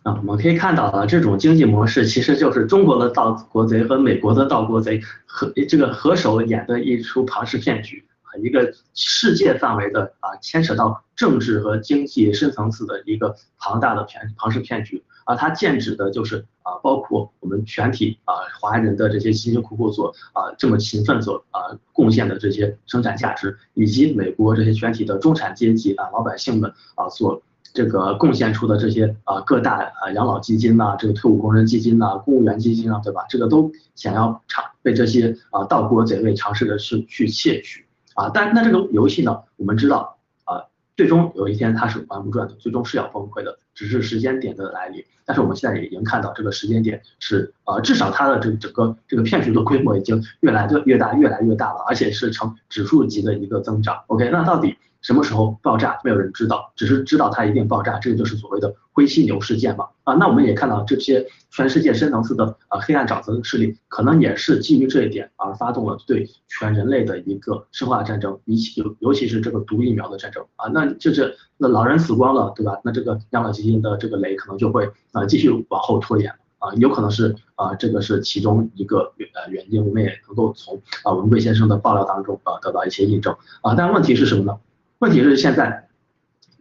[0.02, 8.04] 啊，我们可以看到啊，这种经济模式其实就是中国的盗国贼和美国的盗国贼合这个合手演的一出庞氏骗局，
[8.42, 27.42] 一个世界范围的啊，牵扯到政治和经济深层次的一个庞大的骗庞氏骗局啊，它剑指的就是啊，包括我们全体啊华人的这些辛辛苦苦所啊这么勤奋所啊贡献的这些生产价值，以及美国这些全体的中产阶级啊老百姓们啊所。
[27.74, 33.24] 这个贡献出的这些啊各大啊养老基金呐，这个退伍工人基金呐，公务员基金啊，对吧？
[33.30, 40.64] 这个都想要尝被这些啊盗国贼类尝试的是去窃取啊，但那这个游戏呢，我们知道啊，
[40.96, 45.04] 最终有一天它是玩不转的，最终是要崩溃的，只是时间点的来临。
[45.24, 54.02] 但是我们现在也已经看到这个时间点是呃，至少它的这整个这个骗局的规模已经越来越越大，越来越大了，而且是呈指数级的一个增长。
[54.08, 54.76] OK，那到底？
[55.02, 59.88] 什么时候爆炸，没有人知道，只是知道它一定爆炸，这个就是所谓的灰犀牛事件嘛。
[60.04, 70.68] 啊，那我们也看到这些全世界深层次的啊黑暗沼泽的势力，可能也是基于这一点而发动了对全人类的一个生化战争，尤其尤其是这个毒疫苗的战争啊。
[70.72, 72.78] 那就是那老人死光了，对吧？
[72.84, 83.74] 那这个养老基金的这个雷可能就会啊继续往后拖延啊，有可能是啊这个是其中一个呃原因，我们也能够从啊文贵先生的爆料当中啊得到一些印证啊。
[83.74, 84.56] 但问题是什么呢？
[85.02, 85.88] 问题是现在，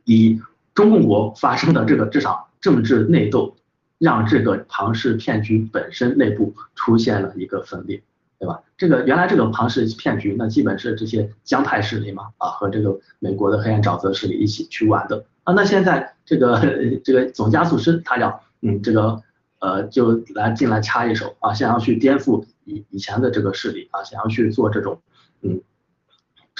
[0.03, 0.41] 以
[0.73, 3.55] 中共国发生的这个这场政治内斗，
[3.99, 8.01] 让这个庞氏骗局本身内部出现了一个分裂，
[8.39, 8.63] 对吧？
[8.77, 15.53] 这个原来这个庞氏骗局，那基本是这些江派势力嘛，啊，和这个美国的黑暗沼泽势力一起去玩的啊。
[15.53, 16.59] 那现在这个
[17.03, 19.21] 这个总加速师他要嗯这个
[19.59, 24.99] 呃就来进来插一手啊，想要去颠覆以以前的这个势力啊，想要去做这种
[25.43, 25.61] 嗯。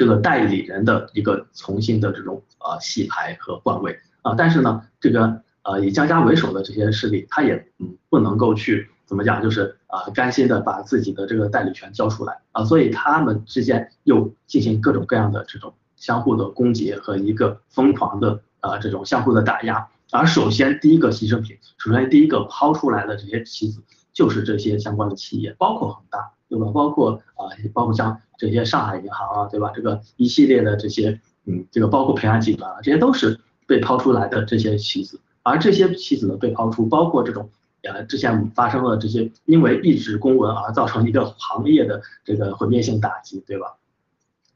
[0.02, 3.96] 这个代理人的一个重新的这种呃洗牌和换位。
[4.24, 12.40] 啊，但是呢，这个呃以江家为首的这些势力，他也嗯不能够去怎么讲，就是啊甘心的把自己的这个代理权交出来。
[12.52, 26.32] 啊，所以他们之间又进行各种各样的这种相互的攻讦和一个疯狂的啊这种相互的打压，而首先第一个牺牲品，首先第一个抛出来的这些棋子，就是这些相关的企业，包括恒大。
[26.52, 26.70] 对吧？
[26.74, 29.72] 包括啊，包括像这些上海银行啊，对吧？
[29.74, 35.18] 这个一系列的这些，嗯，这个包括平安集团啊，这些都是被抛出来的这些棋子。
[35.44, 37.50] 而这些棋子的被抛出，包括这种
[37.84, 43.68] 呃之前发生了这些因为一纸公文而造成一个行业的这个毁灭性打击，对吧？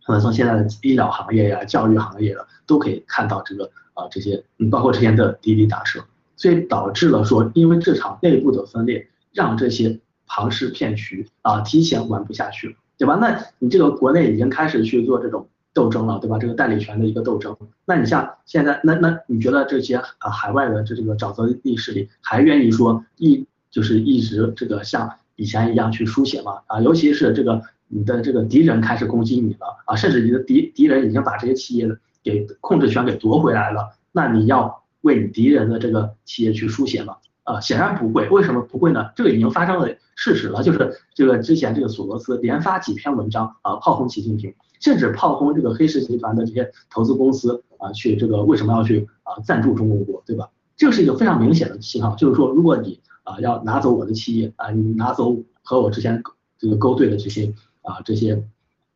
[0.06, 6.02] 可能从现在的医疗行业呀、教育行业啊都可以看到这个啊这些，嗯，包括之前的滴滴打车，
[6.36, 9.98] 所以导致了说，因为这场内部的分裂，让这些。
[10.28, 13.16] 庞氏骗局啊，提前玩不下去了，对吧？
[13.16, 16.38] 那你这个国内已经开始去做这种斗争了，对吧？
[16.40, 17.56] 这个代理权的一个斗争，
[17.86, 26.62] 那你像现在，那那你觉得这些啊海外的这这个沼泽地势力还愿意说一就是一直这个像以前一样去书写吗？
[26.68, 31.88] 啊，尤其是这个你的这个敌人开始攻击你了啊，甚至你的敌敌人已经把这些企业
[32.24, 37.18] 给控制权给夺回来了，那你要为你敌人的这个企业去书写吗？
[37.46, 39.10] 啊，显然不会，为什么不会呢？
[39.16, 50.50] 这个已经发生了事实了，就是这个之前这个索罗斯连发几篇文章啊，炮轰习近平，甚至炮轰这个黑石集团的这些投资公司啊，去这个为什么要去啊赞助中国，对吧？
[50.76, 56.22] 这是一个非常明显的信号，就是说如果你啊要拿走我的企业啊，你拿走和我之前
[56.58, 58.44] 这个勾兑的这些啊这些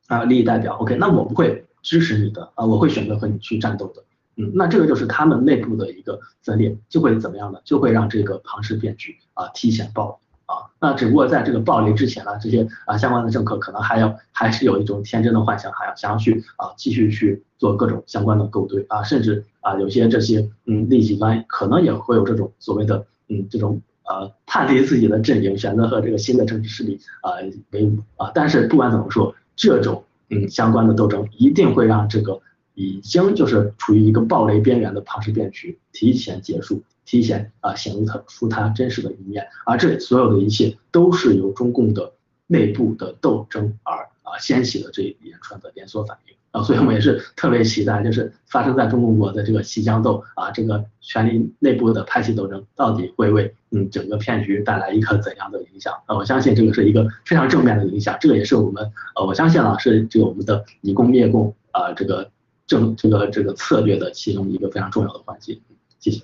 [0.07, 4.03] 啊利益代表，OK，那我不会支持你的啊，我会选择和你去战斗的。
[4.41, 7.59] 嗯，那这个就是他们内部的一个分裂，就会怎么样呢？
[7.65, 10.71] 就会让这个庞氏骗局啊提前爆啊。
[10.79, 28.31] 那只不过在这个爆雷之前呢，这些啊相关的政客可能还要还是有一种天真的幻想，还要想要去啊继续去做各种相关的勾兑啊，甚至啊有些这些嗯利益集团可能也会有这种所谓的嗯这种呃叛离自己的阵营，选择和这个新的政治势力啊为伍啊。
[28.33, 32.39] 但是不管怎么说，这种嗯相关的斗争一定会让这个。
[32.79, 42.13] 已经就是处于一个暴雷边缘的庞氏骗局提前结束，提前啊显露它出它真实的一面，而这所有的一切都是由中共的
[42.47, 56.15] 内部的斗争而啊掀起的这一连串的连锁反应啊，所以我们也是特别期待，就是发生在中共国的这个西江斗啊，这个权力内部的派系斗争到底会为嗯整个骗局带来一个怎样的影响啊？
[56.15, 62.31] 我相信这个是一个非常正面的影响，这个也是我们呃我相信啊是这个我们的以共灭共啊这个。
[62.69, 65.59] 政这个这个策略的其中一个非常重要的环节，
[65.99, 66.23] 谢谢。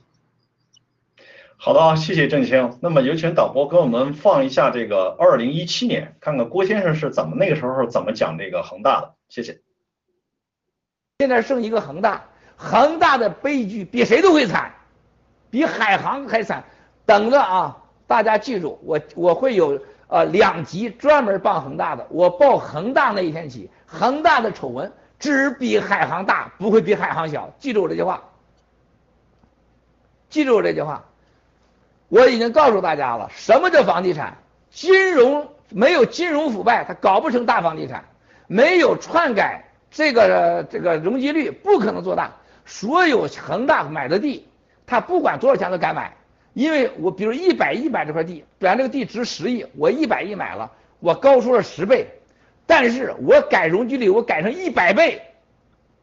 [1.58, 2.78] 好的，谢谢郑清。
[2.82, 9.16] 那么有请导播给我们放一下这个二零一七年，看看郭先生是怎么那个时候怎么讲这个恒大的。
[9.28, 9.60] 谢谢。
[11.18, 14.72] 现在剩一个恒大，恒大的悲剧比谁都会惨，
[15.50, 16.64] 比海航还惨。
[17.08, 17.76] 等着啊，
[18.06, 22.06] 大家记住，我我会有呃两集专门报恒大的。
[22.12, 24.92] 我报恒大那一天起，恒大的丑闻。
[25.20, 27.54] 只比海航大，不会比海航小。
[27.60, 28.24] 记住我这句话，
[30.30, 31.06] 记住我这句话。
[32.08, 34.38] 我已经告诉大家了，什么叫房地产？
[34.70, 38.02] 金融没有金融腐败，它搞不成大房地产；
[38.48, 42.32] 没有篡改这个这个容积率，不可能做大。
[42.66, 44.48] 所有恒大买的地，
[44.86, 46.16] 他不管多少钱都敢买，
[46.54, 52.08] 因为我比如一百亿买这块地，本来这个地值十亿，我一百亿买了，我高出了十倍，
[52.66, 55.22] 但是我改容积率，我改成一百倍，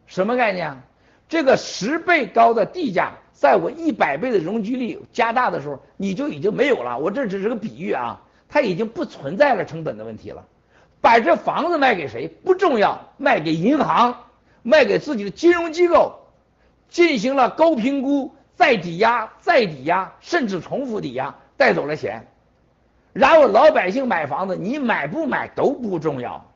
[0.07, 0.81] 什么概念？
[1.29, 6.99] 这个十倍高的地价，在我一百倍的容积率加大的时候，你就已经没有了。
[6.99, 10.45] 我这只是个比喻啊，它已经不存在了成本的问题了。
[11.01, 14.27] 把这房子卖给谁不重要，卖给银行，
[14.63, 16.21] 卖给自己的金融机构，
[16.89, 22.29] 进行了高评估、再抵押、再抵押，甚至重复抵押，带走了钱。
[23.13, 26.52] 然后老百姓买房子，你买不买都不重要。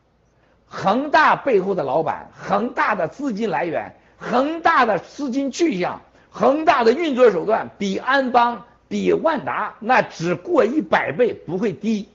[0.67, 3.95] 恒大背后的老板，恒大的资金来源。
[4.19, 6.01] 恒大的资金去向，
[6.31, 12.09] 恒大的运作手段比安邦、比万达那只过一百倍不会低，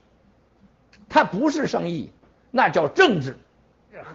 [1.08, 2.10] 它不是生意，
[2.50, 3.38] 那叫政治。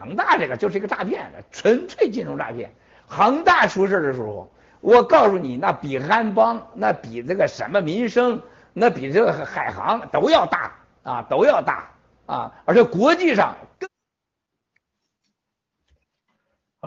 [0.01, 2.73] 恒大这个就是一个诈骗，纯粹金融诈骗。
[3.07, 8.41] 恒大出事的时候，我告诉你，那比安邦、那比这个什么民生、
[8.73, 10.73] 那比这个海航都要大
[11.03, 11.89] 啊，都要大
[12.25, 13.87] 啊，而且国际上更。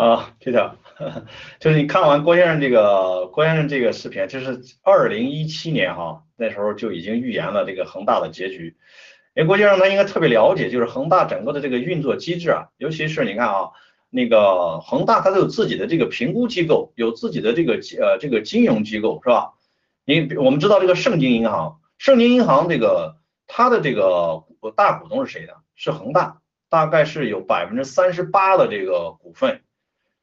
[0.01, 0.73] 啊，Peter，
[1.61, 8.79] 就是你看完郭先生这个郭先生这个视频，就是二零一七年哈，那时候就已经预言了这个恒大的结局。
[9.35, 13.73] 因为郭先生他应该特别了解，就是恒大整个的这个运作机制啊，尤其是你看啊，
[14.09, 19.53] 那个恒大它都有自己的这个评估机构，有自己的这个呃这个金融机构是吧？
[20.07, 24.45] 你我们知道这个盛京银行，盛京银行这个它的这个
[24.75, 25.53] 大股东是谁呢？
[25.75, 26.41] 是恒大，
[26.71, 29.61] 大概是有百分之三十八的这个股份。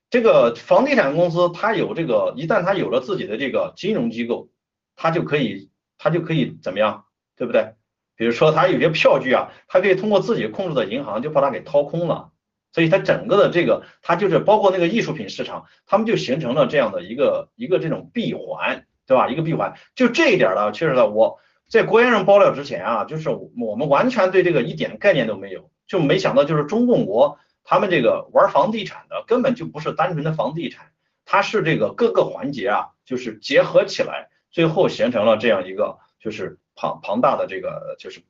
[0.09, 4.47] 这个房地产公司，它有这个，一旦它有了自己的这个金融机构，
[4.95, 7.03] 它就可以，它就可以怎么样，
[7.35, 7.73] 对不对？
[8.15, 12.31] 比如说，它有些票据啊，它可以通过自己控制的银行就把它给掏空了，
[12.71, 19.27] 所以它整个的这个，它就是包括那个艺术品市场，他们就形成了这样的一个一个这种闭环，对吧？
[19.27, 27.37] 一个闭环，就这一点呢，确实呢，我在郭先生爆料之前啊，就是我们完全对这个一点概念都没有，就没想到就是中共国。
[27.69, 30.85] 他们这个玩房地产的根本就不是单纯的房地产，
[31.25, 38.21] 它是这个各个环节啊，就是结合起来，最后形成了这样一个就是庞庞大的这个就是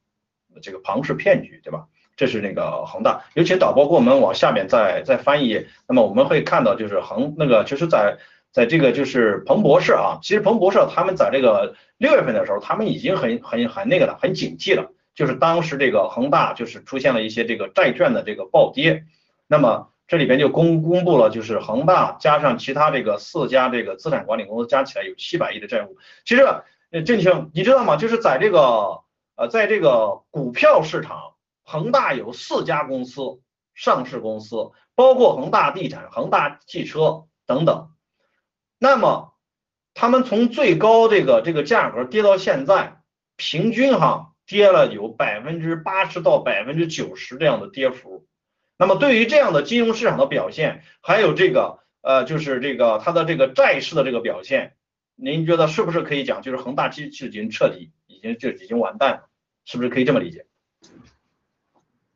[0.63, 1.85] 这个庞氏骗局，对吧？
[2.15, 8.17] 这是那个恒大，尤其导播给我们往下面再再翻译，那么我们会看到就是恒那个其实在
[8.51, 19.05] 在这个就是彭博社啊，其实彭博社他们在这个六月份的时候，他们已经很很很那个了，很警惕了，就是当时这个恒大就是出现了一些这个债券的这个暴跌。
[19.47, 25.97] 那么这里边就公公布了，就是恒大加上其他这个四家这个资产管理公司加起来有七百亿的债务。
[26.25, 26.43] 其实，
[26.91, 27.97] 呃，振清，你知道吗？
[27.97, 29.01] 就是在这个
[29.35, 31.33] 呃，在这个股票市场，
[31.63, 33.41] 恒大有四家公司
[33.75, 37.89] 上市公司，包括恒大地产、恒大汽车等等。
[38.79, 39.33] 那么
[39.93, 43.01] 他们从最高这个这个价格跌到现在，
[43.35, 48.25] 平均哈跌了有百分之八十到百分之九十这样的跌幅。
[48.77, 54.73] 那么对于这样的金融市场的表现，还有这个呃，就是这个它的这个债市的这个表现，
[55.15, 59.29] 您觉得是不是可以讲，就是恒大其实已经彻底已经就已经完蛋了，
[59.65, 60.45] 是不是可以这么理解？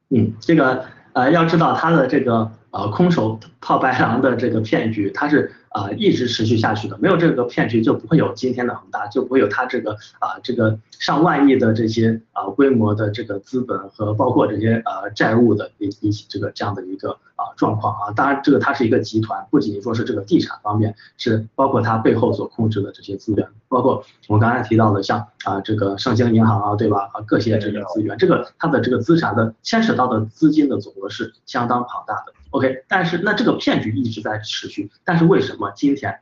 [0.10, 5.56] 嗯，这个呃，要知道它的这个呃空手套白狼的这个骗局，它是。
[5.72, 18.12] 啊，一直持续下去的，没有这个骗局就不会有今天的恒大，就不会有它这个啊这个上万亿的这些啊规模的这个资本和包括这些呃债务的一一这个这样的一个啊状况啊。
[18.14, 27.10] 当然，这个它是一个集团，不仅仅说是这个地产方面，是包括它背后所控制的这些资源，包括我们刚才提到的像啊这个盛京银行啊，对吧？
[27.14, 32.34] 啊各些这个资源，这个它的这个资产的牵扯到的资金的总额是相当庞大的。
[32.52, 36.20] OK，但是那这个骗局一直在持续，但是为什么今天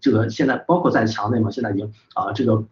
[0.00, 2.64] 这个现在包括在墙内嘛，现在已经啊这个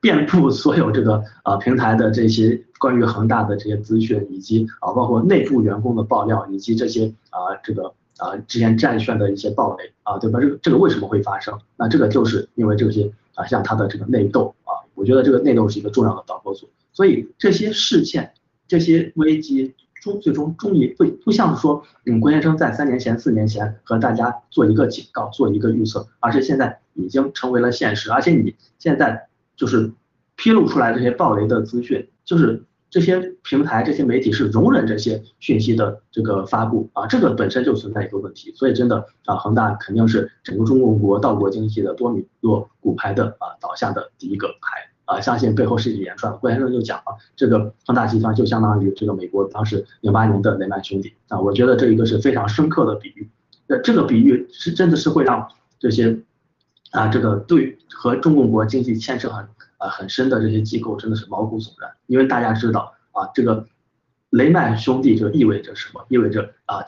[0.00, 10.40] 遍布所有这个啊平台的这些关于恒大的这些资讯，以及啊包括内部员工的爆料，以及这些啊这个啊之前战线的一些暴雷啊，对吧？
[10.40, 11.58] 这个这个为什么会发生？
[11.76, 18.32] 那这个就是因为这些啊像它的这个内斗啊，我觉得这个内斗是一个重要的导火索，所以这些事件、
[18.66, 19.74] 这些危机。
[20.04, 28.12] 终最终终于不不像是说，嗯，郭先生在三年前、四年前和大家做一个警告、做一个预测，而是现在已经成为了现实。
[28.12, 29.90] 而且你现在就是
[30.36, 38.52] 披露出来这些暴雷的资讯，就是这些平台、这些媒体是容忍这些讯息的这个发布啊，这个本身就存在一个问题。
[38.54, 44.93] 所以真的啊，恒大肯定是整个中国国道国经济的多米诺骨牌的啊倒下的第一个牌。
[45.04, 46.32] 啊，相信背后是一连串。
[46.38, 51.40] 郭先生就讲了，这个恒大集团就相当于这个美国当时零八年的雷曼兄弟啊。
[51.40, 53.28] 我觉得这一个是非常深刻的比喻。
[53.66, 55.48] 呃，这个比喻是真的是会让
[55.78, 56.18] 这些
[56.90, 59.44] 啊，这个对和中共国经济牵涉很
[59.78, 63.66] 啊很深的这些机构真的是毛骨悚然，因为大家知道啊，这个
[64.36, 66.04] 雷曼兄弟这意味着什么？
[66.08, 66.78] 意味着啊，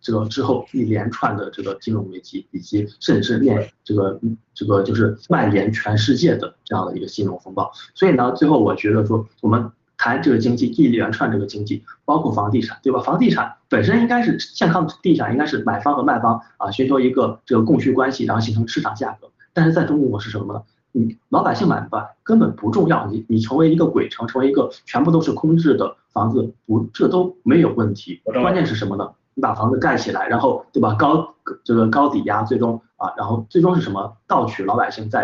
[0.00, 4.20] 这个之后一连串的这个金融危机，以及甚至面这个
[4.54, 7.70] 这个就是蔓延全世界的这样的一个金融风暴。
[7.94, 9.70] 所以呢，最后我觉得说我们。
[9.98, 13.00] 谈这个经济一连串这个经济，包括房地产，对吧？
[13.00, 19.30] 房地产本身应该是健康地产，应该是买方和卖方啊，寻求一个这个供需关系，然后形成市场价格。
[19.54, 20.62] 但是在中国是什么呢？
[20.96, 28.22] 你老百姓买不买根本不重要，你你成为一个鬼城，成为一个全部都是空置的房子，不这都没有问题。
[28.24, 29.10] 关键是什么呢？
[29.34, 30.94] 你把房子盖起来，然后对吧？
[30.94, 34.16] 高这个高抵押，最终啊，然后最终是什么？
[34.26, 35.20] 盗取老百姓在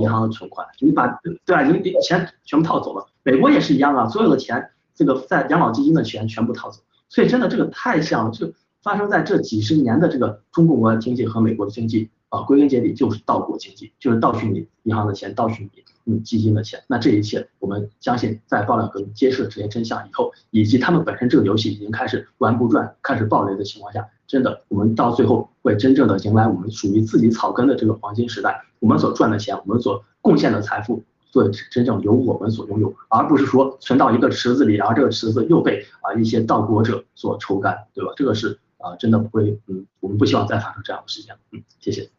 [0.00, 1.62] 银行的存款，你把对吧？
[1.62, 3.06] 你你钱全部套走了。
[3.22, 8.52] 美国也是一样啊，所有的钱，这个在养老基金的钱全部套走，所以真的这个太像了，就
[8.82, 16.82] 发生在这几十年的这个中国国经济和美国的经济啊，归根结底就是盗国经济，就是盗取你银行的钱，盗取你嗯基金的钱。
[16.86, 31.04] 那这一切，我们相信在爆料革揭示了这些真相以后，以及他们本身这个游戏已经开始玩不转，开始暴雷的情况下，真的我们到最后会真正的迎来我们属于自己草根的这个黄金时代，我们所赚的钱，我们所贡献的财富。
[31.30, 38.12] 做真正由我们所拥有，而不是说存到一个池子里，然后这个池子又被啊一些盗国者所抽干，对吧？
[38.14, 42.10] 这个是啊真的不会，嗯，我们不希望再发生这样的事情，嗯，谢谢。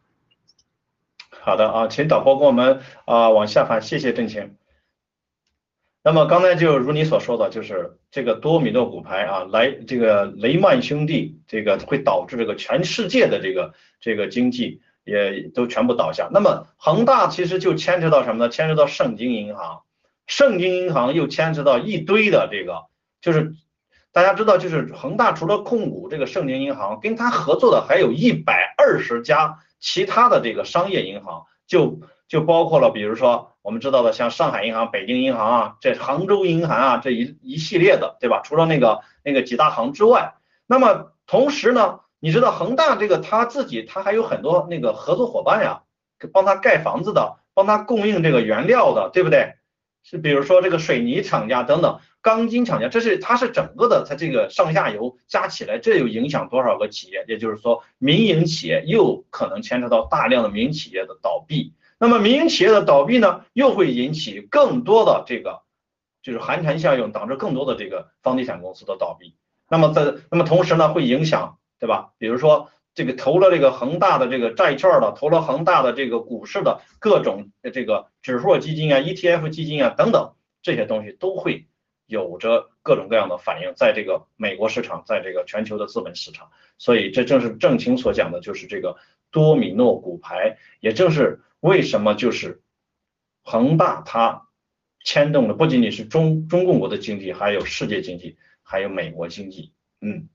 [1.44, 4.56] 好的啊，请导播给我们啊往下翻，谢谢郑晴。
[6.02, 14.80] 那么刚才就如你所说的，就是这个多米诺骨牌啊，来这个雷曼兄弟，这个会导致这个全世界的这个这个经济。
[15.06, 16.30] 也都全部倒下。
[16.32, 18.48] 那么恒大其实就牵扯到什么呢？
[18.48, 19.82] 牵扯到盛京银行，
[20.26, 22.86] 盛京银行又牵扯到一堆的这个，
[23.20, 23.54] 就是
[24.12, 38.40] 大家知道，就是恒大除了控股这个盛京银行，跟他合作的还有一百二十家其他的这个商业银行，就就包括了，比如说我们知道的像上海银行、北京银行啊，这杭州银行啊这一一系列的，对吧？
[38.42, 42.00] 除了那个那个几大行之外，那么同时呢？
[42.18, 45.82] 你知道恒大这个他自己，他还有很多那个合作伙伴呀，
[46.32, 49.56] 帮他盖房子的，帮他供应这个原料的，对不对？
[50.04, 57.24] 是比如说这个水泥厂家等等，钢筋厂家，这是它是整个的，它这个上下游加起来，这有影响多少个企业？
[57.26, 61.74] 也就是说，民营企业又可能牵扯到大量的民营企业的倒闭。
[61.98, 65.62] 那么民营企业的倒闭呢，又会引起更多的这个
[66.22, 69.34] 就是寒蝉效应，导致更多的这个房地产公司的倒闭。
[69.68, 71.58] 那么在那么同时呢，会影响。
[71.80, 72.12] 对吧？
[72.16, 81.66] 比如说这个投了这个恒大的这个债券的，投了恒大的这个股市的各种这个指数基金啊、ETF 基金啊等等这些东西都会
[82.06, 86.50] 有着各种各样的反应，在这个美国市场，在这个全球的资本市场。
[86.78, 88.96] 所以这正是郑清所讲的，就是这个
[89.32, 92.62] 多米诺骨牌，也正是为什么就是
[93.42, 94.48] 恒大它
[95.02, 99.72] 牵动的不仅仅是中中共国的经济，还有世界经济，还有美国经济。
[100.00, 100.28] 嗯。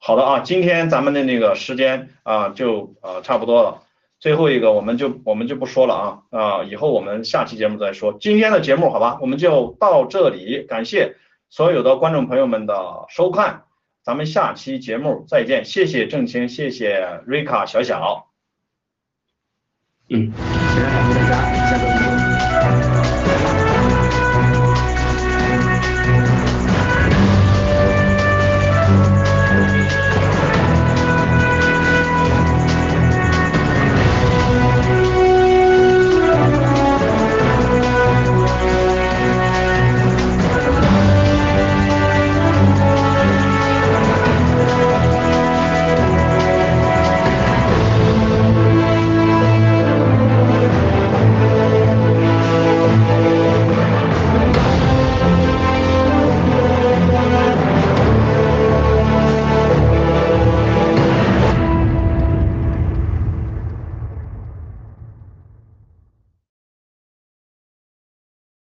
[0.00, 3.82] 好的啊，今天咱们的那个时间啊就啊差不多了，
[4.20, 8.16] 最后一个我们就我们就不说了啊啊，以后我们下期节目再说。
[8.20, 11.16] 今天的节目好吧，我们就到这里，感谢
[11.50, 13.64] 所有的观众朋友们的收看，
[14.02, 18.28] 咱们下期节目再见，谢谢郑青，谢谢瑞卡小小，
[20.08, 21.97] 嗯，非常感谢大家，下周。